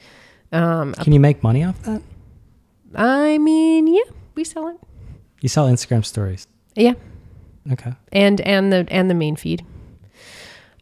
Um, 0.53 0.94
can 0.94 1.12
you 1.12 1.18
make 1.18 1.42
money 1.42 1.64
off 1.64 1.83
that? 1.83 2.01
I 2.94 3.38
mean, 3.38 3.88
yeah, 3.88 4.05
we 4.37 4.44
sell 4.44 4.68
it. 4.68 4.77
You 5.40 5.49
sell 5.49 5.66
Instagram 5.68 6.05
stories. 6.05 6.47
Yeah, 6.77 6.94
Okay. 7.73 7.92
and 8.12 8.40
and 8.42 8.73
the 8.73 8.87
and 8.88 9.11
the 9.11 9.14
main 9.14 9.35
feed. 9.35 9.64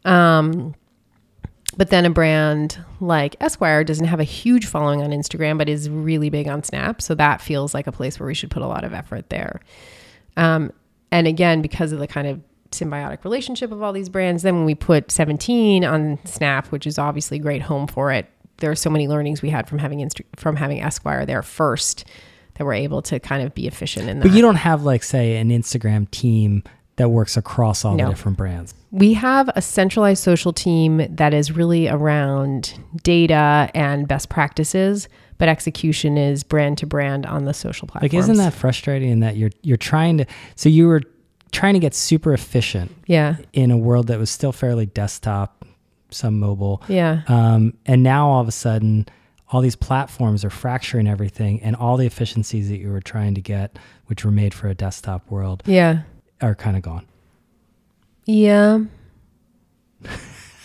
Um, 0.05 0.75
but 1.77 1.89
then 1.89 2.05
a 2.05 2.09
brand 2.09 2.83
like 2.99 3.35
Esquire 3.41 3.83
doesn't 3.83 4.05
have 4.05 4.19
a 4.19 4.25
huge 4.25 4.65
following 4.65 5.01
on 5.01 5.11
Instagram, 5.11 5.57
but 5.57 5.69
is 5.69 5.89
really 5.89 6.29
big 6.29 6.47
on 6.47 6.63
Snap. 6.63 7.01
So 7.01 7.15
that 7.15 7.41
feels 7.41 7.73
like 7.73 7.87
a 7.87 7.91
place 7.91 8.19
where 8.19 8.27
we 8.27 8.33
should 8.33 8.51
put 8.51 8.61
a 8.61 8.67
lot 8.67 8.83
of 8.83 8.93
effort 8.93 9.29
there. 9.29 9.61
Um, 10.37 10.71
and 11.11 11.27
again, 11.27 11.61
because 11.61 11.91
of 11.91 11.99
the 11.99 12.07
kind 12.07 12.27
of 12.27 12.41
symbiotic 12.71 13.23
relationship 13.23 13.71
of 13.71 13.81
all 13.81 13.93
these 13.93 14.09
brands, 14.09 14.43
then 14.43 14.55
when 14.55 14.65
we 14.65 14.75
put 14.75 15.11
17 15.11 15.85
on 15.85 16.19
Snap, 16.25 16.67
which 16.67 16.87
is 16.87 16.97
obviously 16.97 17.37
a 17.37 17.41
great 17.41 17.61
home 17.61 17.87
for 17.87 18.11
it, 18.11 18.27
there 18.57 18.71
are 18.71 18.75
so 18.75 18.89
many 18.89 19.07
learnings 19.07 19.41
we 19.41 19.49
had 19.49 19.67
from 19.67 19.79
having 19.79 19.99
Inst- 19.99 20.21
from 20.35 20.55
having 20.55 20.81
Esquire 20.81 21.25
there 21.25 21.41
first 21.41 22.05
that 22.55 22.65
we're 22.65 22.73
able 22.73 23.01
to 23.01 23.19
kind 23.19 23.43
of 23.43 23.53
be 23.53 23.67
efficient 23.67 24.09
in 24.09 24.19
that. 24.19 24.27
But 24.27 24.35
you 24.35 24.41
don't 24.41 24.55
have, 24.55 24.83
like, 24.83 25.03
say, 25.03 25.37
an 25.37 25.49
Instagram 25.49 26.09
team 26.11 26.63
that 26.97 27.09
works 27.09 27.35
across 27.37 27.83
all 27.83 27.95
No. 27.95 28.05
the 28.05 28.09
different 28.11 28.37
brands. 28.37 28.73
We 28.91 29.13
have 29.13 29.49
a 29.55 29.61
centralized 29.61 30.21
social 30.23 30.53
team 30.53 31.05
that 31.09 31.33
is 31.33 31.51
really 31.51 31.87
around 31.87 32.73
data 33.03 33.69
and 33.73 34.07
best 34.07 34.29
practices, 34.29 35.07
but 35.39 35.49
execution 35.49 36.17
is 36.17 36.43
brand 36.43 36.77
to 36.79 36.85
brand 36.85 37.25
on 37.25 37.45
the 37.45 37.53
social 37.53 37.87
platforms. 37.87 38.13
Like, 38.13 38.19
isn't 38.19 38.37
that 38.37 38.53
frustrating? 38.53 39.09
In 39.09 39.19
that 39.21 39.35
you're 39.37 39.49
you're 39.63 39.77
trying 39.77 40.19
to. 40.19 40.25
So 40.55 40.69
you 40.69 40.87
were 40.87 41.01
trying 41.51 41.73
to 41.73 41.79
get 41.79 41.93
super 41.95 42.33
efficient 42.33 42.91
Yeah. 43.07 43.35
in 43.53 43.71
a 43.71 43.77
world 43.77 44.07
that 44.07 44.19
was 44.19 44.29
still 44.29 44.51
fairly 44.51 44.85
desktop, 44.85 45.65
some 46.11 46.39
mobile. 46.39 46.81
Yeah. 46.87 47.21
Um, 47.27 47.73
and 47.85 48.03
now 48.03 48.27
all 48.29 48.41
of 48.41 48.47
a 48.47 48.51
sudden, 48.51 49.07
all 49.51 49.61
these 49.61 49.75
platforms 49.75 50.43
are 50.45 50.49
fracturing 50.49 51.07
everything, 51.07 51.61
and 51.61 51.75
all 51.75 51.97
the 51.97 52.05
efficiencies 52.07 52.69
that 52.69 52.77
you 52.79 52.89
were 52.91 53.01
trying 53.01 53.35
to 53.35 53.41
get, 53.41 53.77
which 54.07 54.23
were 54.25 54.31
made 54.31 54.53
for 54.53 54.67
a 54.67 54.73
desktop 54.75 55.29
world, 55.29 55.61
Yeah. 55.65 55.99
Are 56.41 56.55
kind 56.55 56.75
of 56.77 56.81
gone. 56.83 57.05
Yeah. 58.25 58.79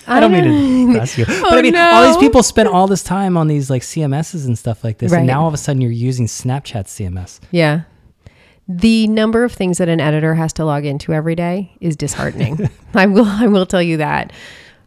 I 0.07 0.21
don't 0.21 0.33
mean 0.33 0.89
to 0.89 0.93
press 0.99 1.19
you, 1.19 1.27
but 1.27 1.35
Oh, 1.53 1.59
I 1.59 1.63
mean, 1.63 1.77
all 1.77 2.07
these 2.07 2.17
people 2.17 2.43
spend 2.43 2.69
all 2.69 2.87
this 2.87 3.03
time 3.03 3.37
on 3.37 3.47
these 3.47 3.69
like 3.69 3.83
CMSs 3.83 4.47
and 4.47 4.59
stuff 4.59 4.83
like 4.83 4.99
this, 4.99 5.13
Right. 5.13 5.19
and 5.19 5.27
now 5.27 5.43
all 5.43 5.49
of 5.49 5.55
a 5.55 5.59
sudden 5.59 5.83
you're 5.83 5.91
using 5.91 6.27
Snapchat 6.27 6.85
CMS. 6.87 7.41
Yeah. 7.51 7.83
The 8.69 9.07
number 9.09 9.45
of 9.45 9.53
things 9.53 9.79
that 9.79 9.89
an 9.89 10.01
editor 10.01 10.35
has 10.35 10.53
to 10.55 10.65
log 10.65 10.85
into 10.87 11.13
every 11.13 11.35
day 11.35 11.73
is 11.81 11.97
disheartening. 11.97 12.71
I 12.95 13.07
will 13.07 13.25
I 13.27 13.47
will 13.49 13.67
tell 13.67 13.83
you 13.83 13.99
that. 13.99 14.33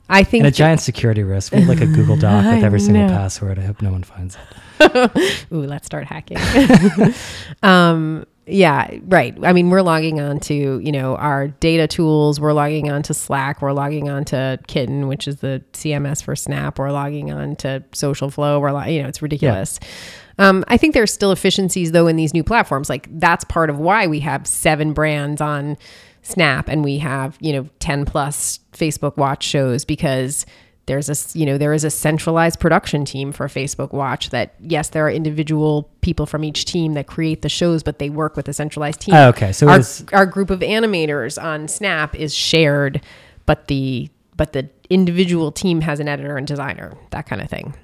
I 0.09 0.23
think 0.23 0.43
And 0.43 0.47
a 0.53 0.55
giant 0.55 0.81
security 0.81 1.23
risk. 1.23 1.53
We 1.53 1.59
have 1.61 1.69
like 1.69 1.81
a 1.81 1.85
Google 1.87 2.17
Doc 2.17 2.43
with 2.55 2.63
every 2.63 2.79
single 2.79 3.03
know. 3.07 3.13
password. 3.15 3.57
I 3.57 3.61
hope 3.63 3.81
no 3.81 3.91
one 3.91 4.03
finds 4.03 4.37
it. 4.79 5.45
Ooh, 5.53 5.63
let's 5.65 5.85
start 5.85 6.05
hacking. 6.05 6.37
um, 7.63 8.25
yeah, 8.47 8.89
right. 9.03 9.37
I 9.43 9.53
mean, 9.53 9.69
we're 9.69 9.83
logging 9.83 10.19
on 10.19 10.39
to, 10.41 10.79
you 10.79 10.91
know, 10.91 11.15
our 11.15 11.47
data 11.47 11.87
tools. 11.87 12.39
We're 12.39 12.53
logging 12.53 12.89
on 12.89 13.03
to 13.03 13.13
Slack. 13.13 13.61
We're 13.61 13.71
logging 13.71 14.09
on 14.09 14.25
to 14.25 14.59
Kitten, 14.67 15.07
which 15.07 15.27
is 15.27 15.37
the 15.37 15.63
CMS 15.73 16.23
for 16.23 16.35
Snap. 16.35 16.79
We're 16.79 16.91
logging 16.91 17.31
on 17.31 17.55
to 17.57 17.83
SocialFlow. 17.91 18.59
We're, 18.59 18.71
lo- 18.71 18.85
you 18.85 19.03
know, 19.03 19.07
it's 19.07 19.21
ridiculous. 19.21 19.79
Um, 20.39 20.65
I 20.67 20.77
think 20.77 20.95
there's 20.95 21.13
still 21.13 21.31
efficiencies 21.31 21.91
though 21.91 22.07
in 22.07 22.15
these 22.15 22.33
new 22.33 22.43
platforms. 22.43 22.89
Like 22.89 23.07
that's 23.19 23.43
part 23.43 23.69
of 23.69 23.77
why 23.77 24.07
we 24.07 24.19
have 24.21 24.47
seven 24.47 24.93
brands 24.93 25.39
on 25.39 25.77
Snap 26.23 26.67
and 26.67 26.83
we 26.83 26.97
have, 26.97 27.37
you 27.41 27.53
know, 27.53 27.69
10 27.79 28.05
plus 28.05 28.59
Facebook 28.73 29.17
watch 29.17 29.43
shows 29.43 29.85
because 29.85 30.45
there's 30.87 31.09
a 31.09 31.37
you 31.37 31.45
know 31.45 31.57
there 31.57 31.73
is 31.73 31.83
a 31.83 31.89
centralized 31.89 32.59
production 32.59 33.05
team 33.05 33.31
for 33.31 33.47
Facebook 33.47 33.93
Watch 33.93 34.29
that 34.31 34.55
yes 34.59 34.89
there 34.89 35.05
are 35.05 35.11
individual 35.11 35.89
people 36.01 36.25
from 36.25 36.43
each 36.43 36.65
team 36.65 36.93
that 36.93 37.07
create 37.07 37.41
the 37.43 37.49
shows 37.49 37.83
but 37.83 37.99
they 37.99 38.09
work 38.09 38.35
with 38.35 38.47
a 38.49 38.53
centralized 38.53 39.01
team. 39.01 39.13
Oh, 39.15 39.29
okay. 39.29 39.51
So 39.51 39.69
our, 39.69 39.81
our 40.13 40.25
group 40.25 40.49
of 40.49 40.59
animators 40.61 41.41
on 41.41 41.67
Snap 41.67 42.15
is 42.15 42.33
shared 42.33 43.01
but 43.45 43.67
the 43.67 44.09
but 44.35 44.53
the 44.53 44.69
individual 44.89 45.51
team 45.51 45.81
has 45.81 45.99
an 45.99 46.07
editor 46.07 46.35
and 46.37 46.47
designer 46.47 46.93
that 47.11 47.25
kind 47.27 47.41
of 47.41 47.49
thing. 47.49 47.75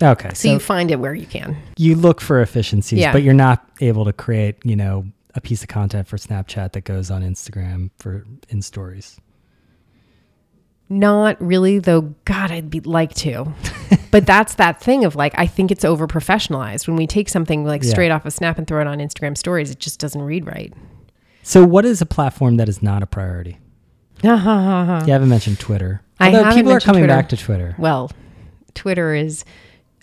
okay. 0.00 0.28
So, 0.30 0.34
So, 0.48 0.52
you 0.52 0.58
find 0.60 0.90
it 0.90 0.98
where 1.00 1.14
you 1.14 1.26
can. 1.26 1.56
you 1.76 1.94
look 1.96 2.20
for 2.20 2.40
efficiencies, 2.40 3.00
Yeah. 3.00 3.12
but 3.12 3.22
you're 3.22 3.34
not 3.34 3.66
able 3.80 4.04
to 4.06 4.12
create, 4.12 4.56
you 4.64 4.76
know, 4.76 5.06
a 5.34 5.40
piece 5.40 5.62
of 5.62 5.68
content 5.68 6.06
for 6.08 6.16
Snapchat 6.16 6.72
that 6.72 6.82
goes 6.84 7.10
on 7.10 7.22
Instagram 7.22 7.90
for 7.98 8.24
in 8.48 8.62
stories. 8.62 9.18
Not 10.98 11.40
really, 11.40 11.78
though. 11.78 12.14
God, 12.24 12.50
I'd 12.50 12.70
be 12.70 12.80
like 12.80 13.14
to. 13.16 13.52
but 14.10 14.26
that's 14.26 14.54
that 14.54 14.80
thing 14.80 15.04
of 15.04 15.16
like, 15.16 15.32
I 15.36 15.46
think 15.46 15.70
it's 15.70 15.84
over 15.84 16.06
professionalized. 16.06 16.86
When 16.86 16.96
we 16.96 17.06
take 17.06 17.28
something 17.28 17.64
like 17.64 17.82
Yeah. 17.82 17.90
straight 17.90 18.10
off 18.10 18.24
of 18.24 18.32
Snap 18.32 18.58
and 18.58 18.66
throw 18.66 18.80
it 18.80 18.86
on 18.86 18.98
Instagram 18.98 19.36
stories, 19.36 19.70
it 19.70 19.78
just 19.80 19.98
doesn't 20.00 20.22
read 20.22 20.46
right. 20.46 20.72
So, 21.42 21.64
what 21.64 21.84
is 21.84 22.00
a 22.00 22.06
platform 22.06 22.56
that 22.58 22.68
is 22.68 22.82
not 22.82 23.02
a 23.02 23.06
priority? 23.06 23.58
You 24.22 24.30
haven't 24.30 25.28
mentioned 25.28 25.58
Twitter. 25.58 26.00
I 26.20 26.28
Although 26.34 26.54
people 26.54 26.72
are 26.72 26.80
coming 26.80 27.02
Twitter. 27.02 27.12
back 27.12 27.28
to 27.30 27.36
Twitter. 27.36 27.74
well, 27.78 28.10
Twitter 28.74 29.14
is. 29.14 29.44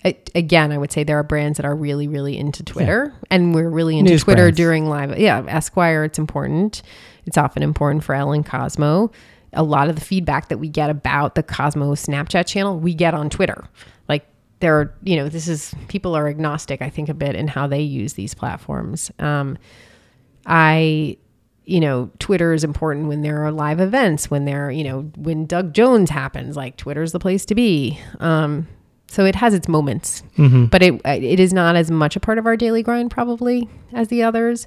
a- 0.04 0.16
Again, 0.34 0.72
I 0.72 0.78
would 0.78 0.92
say 0.92 1.04
there 1.04 1.18
are 1.18 1.22
brands 1.24 1.56
that 1.56 1.64
are 1.64 1.74
really, 1.74 2.06
really 2.08 2.36
into 2.36 2.62
Twitter, 2.62 3.14
and 3.30 3.54
we're 3.54 3.68
really 3.70 3.98
into 3.98 4.10
News 4.12 4.24
Twitter 4.24 4.42
brands. 4.44 4.56
during 4.56 4.86
live. 4.88 5.18
Yeah, 5.18 5.42
Esquire, 5.48 6.04
it's 6.04 6.18
important. 6.18 6.82
It's 7.26 7.38
often 7.38 7.62
important 7.62 8.04
for 8.04 8.14
Ellen 8.14 8.44
Cosmo. 8.44 9.10
A 9.52 9.62
lot 9.62 9.88
of 9.88 9.94
the 9.96 10.00
feedback 10.00 10.48
that 10.48 10.58
we 10.58 10.68
get 10.68 10.88
about 10.90 11.34
the 11.34 11.42
Cosmo 11.42 11.94
Snapchat 11.94 12.46
channel, 12.46 12.78
we 12.78 12.94
get 12.94 13.12
on 13.14 13.28
Twitter. 13.30 13.64
Like 14.08 14.24
there 14.60 14.78
are, 14.80 14.94
you 15.02 15.16
know, 15.16 15.28
this 15.28 15.46
is 15.48 15.74
people 15.88 16.14
are 16.16 16.26
agnostic, 16.28 16.80
I 16.80 16.88
think, 16.88 17.08
a 17.08 17.14
bit 17.14 17.34
in 17.36 17.48
how 17.48 17.66
they 17.66 17.80
use 17.82 18.14
these 18.14 18.32
platforms. 18.34 19.10
Um, 19.18 19.58
I, 20.46 21.16
you 21.64 21.80
know, 21.80 22.10
Twitter 22.18 22.52
is 22.52 22.64
important 22.64 23.08
when 23.08 23.22
there 23.22 23.44
are 23.44 23.52
live 23.52 23.78
events, 23.80 24.30
when 24.30 24.44
there, 24.44 24.70
you 24.70 24.84
know, 24.84 25.02
when 25.16 25.46
Doug 25.46 25.72
Jones 25.74 26.10
happens, 26.10 26.56
like 26.56 26.76
Twitter's 26.76 27.12
the 27.12 27.20
place 27.20 27.44
to 27.46 27.54
be. 27.54 28.00
Um, 28.20 28.66
so 29.08 29.24
it 29.26 29.34
has 29.36 29.52
its 29.54 29.68
moments, 29.68 30.22
Mm-hmm. 30.38 30.66
but 30.66 30.82
it 30.82 31.00
it 31.04 31.38
is 31.38 31.52
not 31.52 31.76
as 31.76 31.90
much 31.90 32.16
a 32.16 32.20
part 32.20 32.38
of 32.38 32.46
our 32.46 32.56
daily 32.56 32.82
grind 32.82 33.10
probably 33.10 33.68
as 33.92 34.08
the 34.08 34.22
others, 34.22 34.66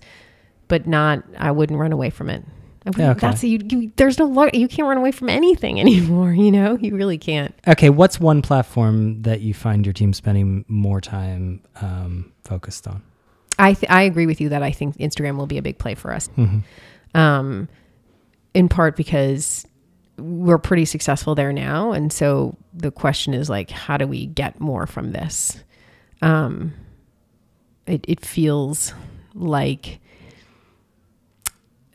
but 0.67 0.85
not. 0.85 1.23
I 1.37 1.49
wouldn't 1.51 1.79
run 1.79 1.91
away 1.91 2.11
from 2.11 2.29
it. 2.29 2.43
Yeah, 2.97 3.11
okay. 3.11 3.19
That's 3.19 3.43
you, 3.43 3.59
you. 3.67 3.91
There's 3.95 4.19
no 4.19 4.25
luck. 4.25 4.53
You 4.53 4.67
can't 4.67 4.87
run 4.87 4.97
away 4.97 5.11
from 5.11 5.29
anything 5.29 5.79
anymore. 5.85 6.33
You 6.33 6.51
know, 6.51 6.77
you 6.77 6.95
really 6.95 7.17
can't. 7.17 7.53
Okay, 7.67 7.89
what's 7.89 8.19
one 8.19 8.41
platform 8.41 9.21
that 9.23 9.41
you 9.41 9.53
find 9.53 9.85
your 9.85 9.93
team 9.93 10.13
spending 10.13 10.65
more 10.67 11.01
time 11.01 11.61
um, 11.81 12.31
focused 12.43 12.87
on? 12.87 13.01
I 13.57 13.73
th- 13.73 13.89
I 13.89 14.03
agree 14.03 14.25
with 14.25 14.39
you 14.41 14.49
that 14.49 14.61
I 14.61 14.71
think 14.71 14.97
Instagram 14.97 15.37
will 15.37 15.47
be 15.47 15.57
a 15.57 15.61
big 15.61 15.77
play 15.77 15.95
for 15.95 16.13
us. 16.13 16.29
Mm-hmm. 16.37 17.17
um, 17.17 17.67
in 18.53 18.69
part 18.69 18.95
because 18.95 19.65
we're 20.17 20.57
pretty 20.57 20.85
successful 20.85 21.35
there 21.35 21.51
now, 21.51 21.91
and 21.91 22.13
so 22.13 22.55
the 22.73 22.91
question 22.91 23.33
is 23.33 23.49
like, 23.49 23.69
how 23.69 23.97
do 23.97 24.07
we 24.07 24.27
get 24.27 24.59
more 24.59 24.87
from 24.87 25.11
this? 25.11 25.61
Um, 26.21 26.73
it 27.85 28.05
it 28.07 28.25
feels 28.25 28.93
like 29.33 29.99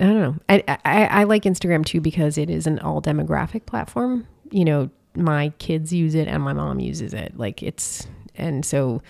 I 0.00 0.04
don't 0.04 0.20
know. 0.20 0.36
I, 0.48 0.78
I, 0.84 1.04
I 1.04 1.24
like 1.24 1.42
Instagram 1.44 1.84
too 1.84 2.00
because 2.00 2.38
it 2.38 2.48
is 2.48 2.66
an 2.66 2.78
all 2.78 3.02
demographic 3.02 3.66
platform. 3.66 4.26
You 4.50 4.64
know, 4.64 4.90
my 5.14 5.50
kids 5.58 5.92
use 5.92 6.14
it 6.14 6.26
and 6.26 6.42
my 6.42 6.54
mom 6.54 6.80
uses 6.80 7.12
it. 7.12 7.36
Like 7.36 7.62
it's, 7.62 8.06
and 8.34 8.64
so 8.64 9.02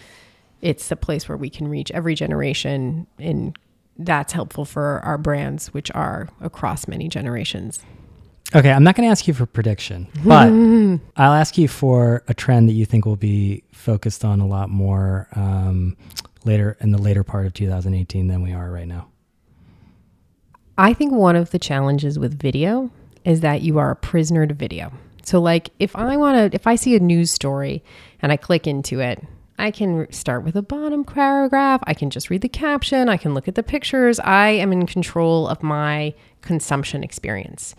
it's 0.61 0.91
a 0.91 0.97
place 0.97 1.29
where 1.29 1.39
we 1.39 1.49
can 1.49 1.69
reach 1.69 1.91
every 1.93 2.15
generation 2.15 3.07
and 3.19 3.57
that's 3.99 4.33
helpful 4.33 4.65
for 4.65 5.01
our 5.05 5.19
brands, 5.19 5.69
which 5.69 5.91
are 5.93 6.29
across 6.41 6.89
many 6.89 7.09
generations. 7.09 7.81
Okay, 8.55 8.73
I'm 8.73 8.83
not 8.83 8.97
going 8.97 9.07
to 9.07 9.11
ask 9.13 9.29
you 9.29 9.35
for 9.35 9.47
prediction, 9.47 10.09
but 10.25 10.49
I'll 11.17 11.35
ask 11.35 11.57
you 11.57 11.69
for 11.69 12.25
a 12.27 12.35
trend 12.35 12.69
that 12.69 12.73
you 12.73 12.85
think 12.85 13.05
will 13.05 13.15
be 13.15 13.63
focused 13.71 14.25
on 14.25 14.41
a 14.41 14.47
lot 14.47 14.71
more 14.71 15.29
um, 15.37 15.97
later 16.45 16.77
in 16.81 16.91
the 16.91 16.99
later 16.99 17.23
part 17.23 17.47
of 17.47 17.55
2018 17.55 18.27
than 18.27 18.43
we 18.43 18.53
are 18.53 18.71
right 18.71 18.89
now. 18.89 19.07
I 20.81 20.95
think 20.95 21.13
one 21.13 21.37
of 21.37 21.51
the 21.51 21.59
challenges 21.59 22.19
with 22.19 22.41
video 22.41 22.91
is 23.27 23.41
that 23.43 23.61
you 23.61 23.77
are 23.77 23.91
a 23.91 23.97
prisoner 23.97 24.47
to 24.47 24.55
video. 24.55 24.91
So, 25.23 25.39
like, 25.39 25.69
if 25.79 25.95
I 25.95 26.17
want 26.17 26.37
to, 26.53 26.57
if 26.57 26.67
I 26.67 26.77
see 26.77 26.97
a 26.97 27.01
news 27.01 27.31
story 27.31 27.85
and 28.23 28.33
I 28.33 28.39
click 28.39 28.67
into 28.67 28.99
it, 28.99 29.23
I 29.59 29.73
can 29.73 30.11
start 30.11 30.43
with 30.43 30.57
a 30.57 30.63
bottom 30.63 31.05
paragraph. 31.05 31.83
I 31.87 31.93
can 31.93 32.09
just 32.09 32.31
read 32.31 32.41
the 32.41 32.49
caption. 32.49 33.11
I 33.11 33.19
can 33.19 33.35
look 33.35 33.47
at 33.47 33.57
the 33.57 33.63
pictures. 33.63 34.19
I 34.21 34.49
am 34.49 34.73
in 34.73 34.87
control 34.87 35.49
of 35.49 35.63
my 35.63 36.15
consumption 36.41 37.05
experience. 37.05 37.75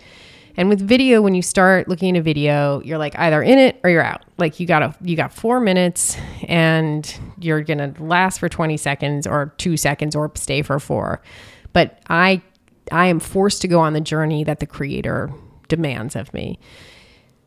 And 0.56 0.70
with 0.70 0.80
video, 0.80 1.24
when 1.24 1.34
you 1.34 1.42
start 1.42 1.88
looking 1.88 2.16
at 2.16 2.20
a 2.20 2.24
video, 2.24 2.84
you're 2.84 3.00
like 3.00 3.18
either 3.18 3.42
in 3.42 3.58
it 3.58 3.80
or 3.84 3.90
you're 3.90 4.04
out. 4.04 4.26
Like 4.38 4.60
you 4.60 4.68
got 4.68 4.84
a 4.84 4.96
you 5.02 5.16
got 5.16 5.34
four 5.34 5.60
minutes 5.60 6.18
and 6.48 7.12
you're 7.40 7.64
gonna 7.64 7.96
last 7.98 8.38
for 8.38 8.48
20 8.48 8.78
seconds 8.78 9.26
or 9.26 9.56
two 9.58 9.76
seconds 9.76 10.16
or 10.16 10.32
stay 10.36 10.62
for 10.62 10.80
four. 10.80 11.20
But 11.74 12.00
I 12.08 12.44
I 12.92 13.08
am 13.08 13.20
forced 13.20 13.62
to 13.62 13.68
go 13.68 13.80
on 13.80 13.94
the 13.94 14.02
journey 14.02 14.44
that 14.44 14.60
the 14.60 14.66
creator 14.66 15.32
demands 15.68 16.16
of 16.16 16.34
me. 16.34 16.60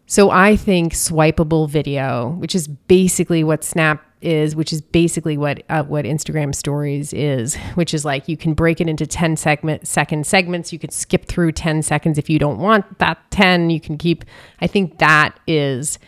So 0.07 0.31
I 0.31 0.57
think 0.57 0.93
swipeable 0.93 1.69
video, 1.69 2.31
which 2.39 2.55
is 2.55 2.69
basically 2.69 3.43
what 3.43 3.65
Snap 3.65 4.05
is, 4.21 4.57
which 4.57 4.73
is 4.73 4.81
basically 4.81 5.37
what 5.37 5.63
uh, 5.69 5.83
what 5.85 6.05
Instagram 6.05 6.55
Stories 6.55 7.13
is, 7.13 7.57
which 7.75 7.95
is 7.95 8.05
like 8.05 8.29
you 8.29 8.37
can 8.37 8.55
break 8.55 8.81
it 8.81 8.89
into 8.89 9.07
10 9.07 9.37
segment 9.37 9.87
second 9.87 10.27
segments. 10.27 10.73
You 10.73 10.79
can 10.79 10.91
skip 10.91 11.27
through 11.27 11.53
10 11.53 11.83
seconds 11.83 12.19
if 12.19 12.29
you 12.29 12.39
don't 12.39 12.59
want 12.59 12.99
that 12.99 13.19
10. 13.31 13.71
You 13.71 13.81
can 13.81 13.97
keep 13.97 14.25
I 14.61 14.67
think 14.67 14.99
that 14.99 15.39
is 15.47 15.99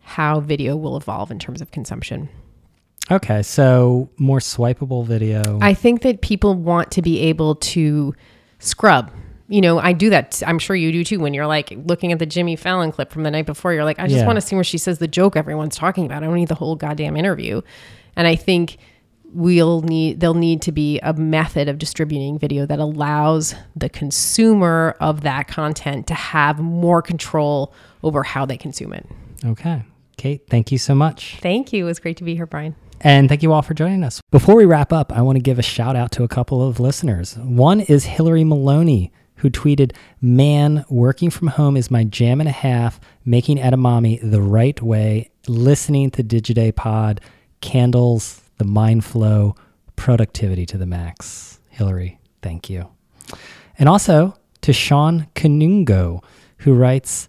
how 0.00 0.40
video 0.40 0.76
will 0.76 0.96
evolve 0.96 1.30
in 1.30 1.38
terms 1.38 1.60
of 1.60 1.70
consumption. 1.70 2.28
Okay, 3.10 3.42
so 3.42 4.10
more 4.16 4.38
swipeable 4.38 5.04
video. 5.04 5.58
I 5.60 5.74
think 5.74 6.02
that 6.02 6.22
people 6.22 6.54
want 6.54 6.90
to 6.92 7.02
be 7.02 7.20
able 7.20 7.56
to 7.56 8.14
scrub 8.64 9.10
you 9.48 9.60
know, 9.60 9.78
I 9.78 9.92
do 9.92 10.08
that. 10.08 10.42
I'm 10.46 10.58
sure 10.58 10.74
you 10.74 10.90
do 10.92 11.04
too. 11.04 11.20
When 11.20 11.34
you're 11.34 11.46
like 11.46 11.74
looking 11.84 12.10
at 12.10 12.18
the 12.18 12.24
Jimmy 12.24 12.56
Fallon 12.56 12.90
clip 12.90 13.12
from 13.12 13.22
the 13.22 13.30
night 13.30 13.44
before, 13.44 13.74
you're 13.74 13.84
like, 13.84 13.98
I 13.98 14.06
just 14.06 14.20
Yeah. 14.20 14.26
want 14.26 14.38
to 14.38 14.40
see 14.40 14.54
where 14.54 14.64
she 14.64 14.78
says 14.78 14.98
the 14.98 15.08
joke 15.08 15.36
everyone's 15.36 15.76
talking 15.76 16.06
about. 16.06 16.22
I 16.22 16.26
don't 16.26 16.36
need 16.36 16.48
the 16.48 16.54
whole 16.54 16.74
goddamn 16.74 17.18
interview. 17.18 17.60
And 18.16 18.26
I 18.26 18.34
think 18.34 18.78
we'll 19.34 19.82
need 19.82 20.20
there'll 20.20 20.32
need 20.32 20.62
to 20.62 20.72
be 20.72 21.00
a 21.00 21.12
method 21.12 21.68
of 21.68 21.76
distributing 21.76 22.38
video 22.38 22.64
that 22.64 22.78
allows 22.78 23.54
the 23.76 23.90
consumer 23.90 24.96
of 25.00 25.20
that 25.20 25.48
content 25.48 26.06
to 26.06 26.14
have 26.14 26.58
more 26.58 27.02
control 27.02 27.74
over 28.02 28.22
how 28.22 28.46
they 28.46 28.56
consume 28.56 28.94
it. 28.94 29.06
okay. 29.44 29.82
Kate, 30.16 30.46
thank 30.48 30.72
you 30.72 30.78
so 30.78 30.94
much. 30.94 31.36
Thank 31.42 31.74
you. 31.74 31.84
It 31.84 31.88
was 31.88 31.98
great 31.98 32.16
to 32.18 32.24
be 32.24 32.36
here, 32.36 32.46
Brian. 32.46 32.74
And 33.04 33.28
thank 33.28 33.42
you 33.42 33.52
all 33.52 33.62
for 33.62 33.74
joining 33.74 34.04
us. 34.04 34.20
Before 34.30 34.54
we 34.54 34.64
wrap 34.64 34.92
up, 34.92 35.12
I 35.12 35.22
want 35.22 35.36
to 35.36 35.42
give 35.42 35.58
a 35.58 35.62
shout 35.62 35.96
out 35.96 36.12
to 36.12 36.22
a 36.22 36.28
couple 36.28 36.66
of 36.66 36.78
listeners. 36.78 37.36
One 37.36 37.80
is 37.80 38.04
Hillary 38.04 38.44
Maloney, 38.44 39.12
who 39.36 39.50
tweeted, 39.50 39.92
Man, 40.20 40.84
working 40.88 41.28
from 41.28 41.48
home 41.48 41.76
is 41.76 41.90
my 41.90 42.04
jam 42.04 42.40
and 42.40 42.48
a 42.48 42.52
half, 42.52 43.00
making 43.24 43.58
edamame 43.58 44.20
the 44.22 44.40
right 44.40 44.80
way, 44.80 45.30
listening 45.48 46.12
to 46.12 46.22
Digiday 46.22 46.74
Pod, 46.74 47.20
candles, 47.60 48.40
the 48.58 48.64
mind 48.64 49.04
flow, 49.04 49.56
productivity 49.96 50.64
to 50.66 50.78
the 50.78 50.86
max. 50.86 51.58
Hillary, 51.70 52.20
thank 52.40 52.70
you. 52.70 52.88
And 53.80 53.88
also 53.88 54.38
to 54.60 54.72
Sean 54.72 55.26
Canungo, 55.34 56.22
who 56.58 56.74
writes, 56.74 57.28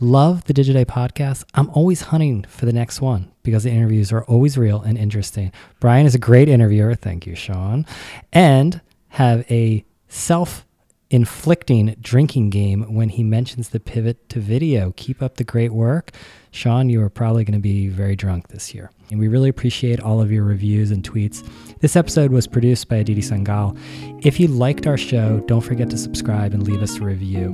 Love 0.00 0.44
the 0.44 0.52
Digiday 0.52 0.84
podcast. 0.84 1.44
I'm 1.54 1.70
always 1.70 2.02
hunting 2.02 2.44
for 2.48 2.66
the 2.66 2.72
next 2.72 3.00
one 3.00 3.32
because 3.42 3.64
the 3.64 3.70
interviews 3.70 4.12
are 4.12 4.24
always 4.24 4.58
real 4.58 4.82
and 4.82 4.98
interesting. 4.98 5.52
Brian 5.80 6.04
is 6.04 6.14
a 6.14 6.18
great 6.18 6.50
interviewer. 6.50 6.94
Thank 6.94 7.26
you, 7.26 7.34
Sean. 7.34 7.86
And 8.30 8.82
have 9.08 9.50
a 9.50 9.86
self 10.08 10.66
inflicting 11.08 11.96
drinking 12.00 12.50
game 12.50 12.94
when 12.94 13.08
he 13.08 13.22
mentions 13.22 13.70
the 13.70 13.80
pivot 13.80 14.28
to 14.28 14.40
video. 14.40 14.92
Keep 14.96 15.22
up 15.22 15.36
the 15.36 15.44
great 15.44 15.72
work. 15.72 16.10
Sean, 16.50 16.90
you 16.90 17.00
are 17.00 17.08
probably 17.08 17.44
going 17.44 17.58
to 17.58 17.58
be 17.58 17.88
very 17.88 18.16
drunk 18.16 18.48
this 18.48 18.74
year. 18.74 18.90
And 19.10 19.18
we 19.18 19.28
really 19.28 19.48
appreciate 19.48 20.00
all 20.00 20.20
of 20.20 20.30
your 20.30 20.44
reviews 20.44 20.90
and 20.90 21.02
tweets. 21.02 21.46
This 21.80 21.94
episode 21.94 22.32
was 22.32 22.46
produced 22.46 22.88
by 22.88 22.96
Aditi 22.96 23.20
Sangal. 23.20 23.78
If 24.24 24.40
you 24.40 24.48
liked 24.48 24.86
our 24.86 24.96
show, 24.96 25.40
don't 25.40 25.60
forget 25.60 25.90
to 25.90 25.98
subscribe 25.98 26.54
and 26.54 26.62
leave 26.62 26.82
us 26.82 26.96
a 26.96 27.02
review. 27.02 27.48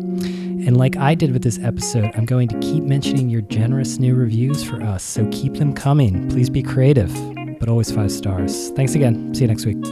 And 0.64 0.76
like 0.76 0.96
I 0.96 1.16
did 1.16 1.32
with 1.32 1.42
this 1.42 1.58
episode, 1.58 2.12
I'm 2.14 2.24
going 2.24 2.46
to 2.48 2.58
keep 2.60 2.84
mentioning 2.84 3.28
your 3.28 3.40
generous 3.42 3.98
new 3.98 4.14
reviews 4.14 4.62
for 4.62 4.80
us. 4.80 5.02
So 5.02 5.28
keep 5.32 5.54
them 5.54 5.72
coming. 5.74 6.28
Please 6.28 6.50
be 6.50 6.62
creative, 6.62 7.12
but 7.58 7.68
always 7.68 7.90
five 7.90 8.12
stars. 8.12 8.70
Thanks 8.70 8.94
again. 8.94 9.34
See 9.34 9.42
you 9.42 9.48
next 9.48 9.66
week. 9.66 9.82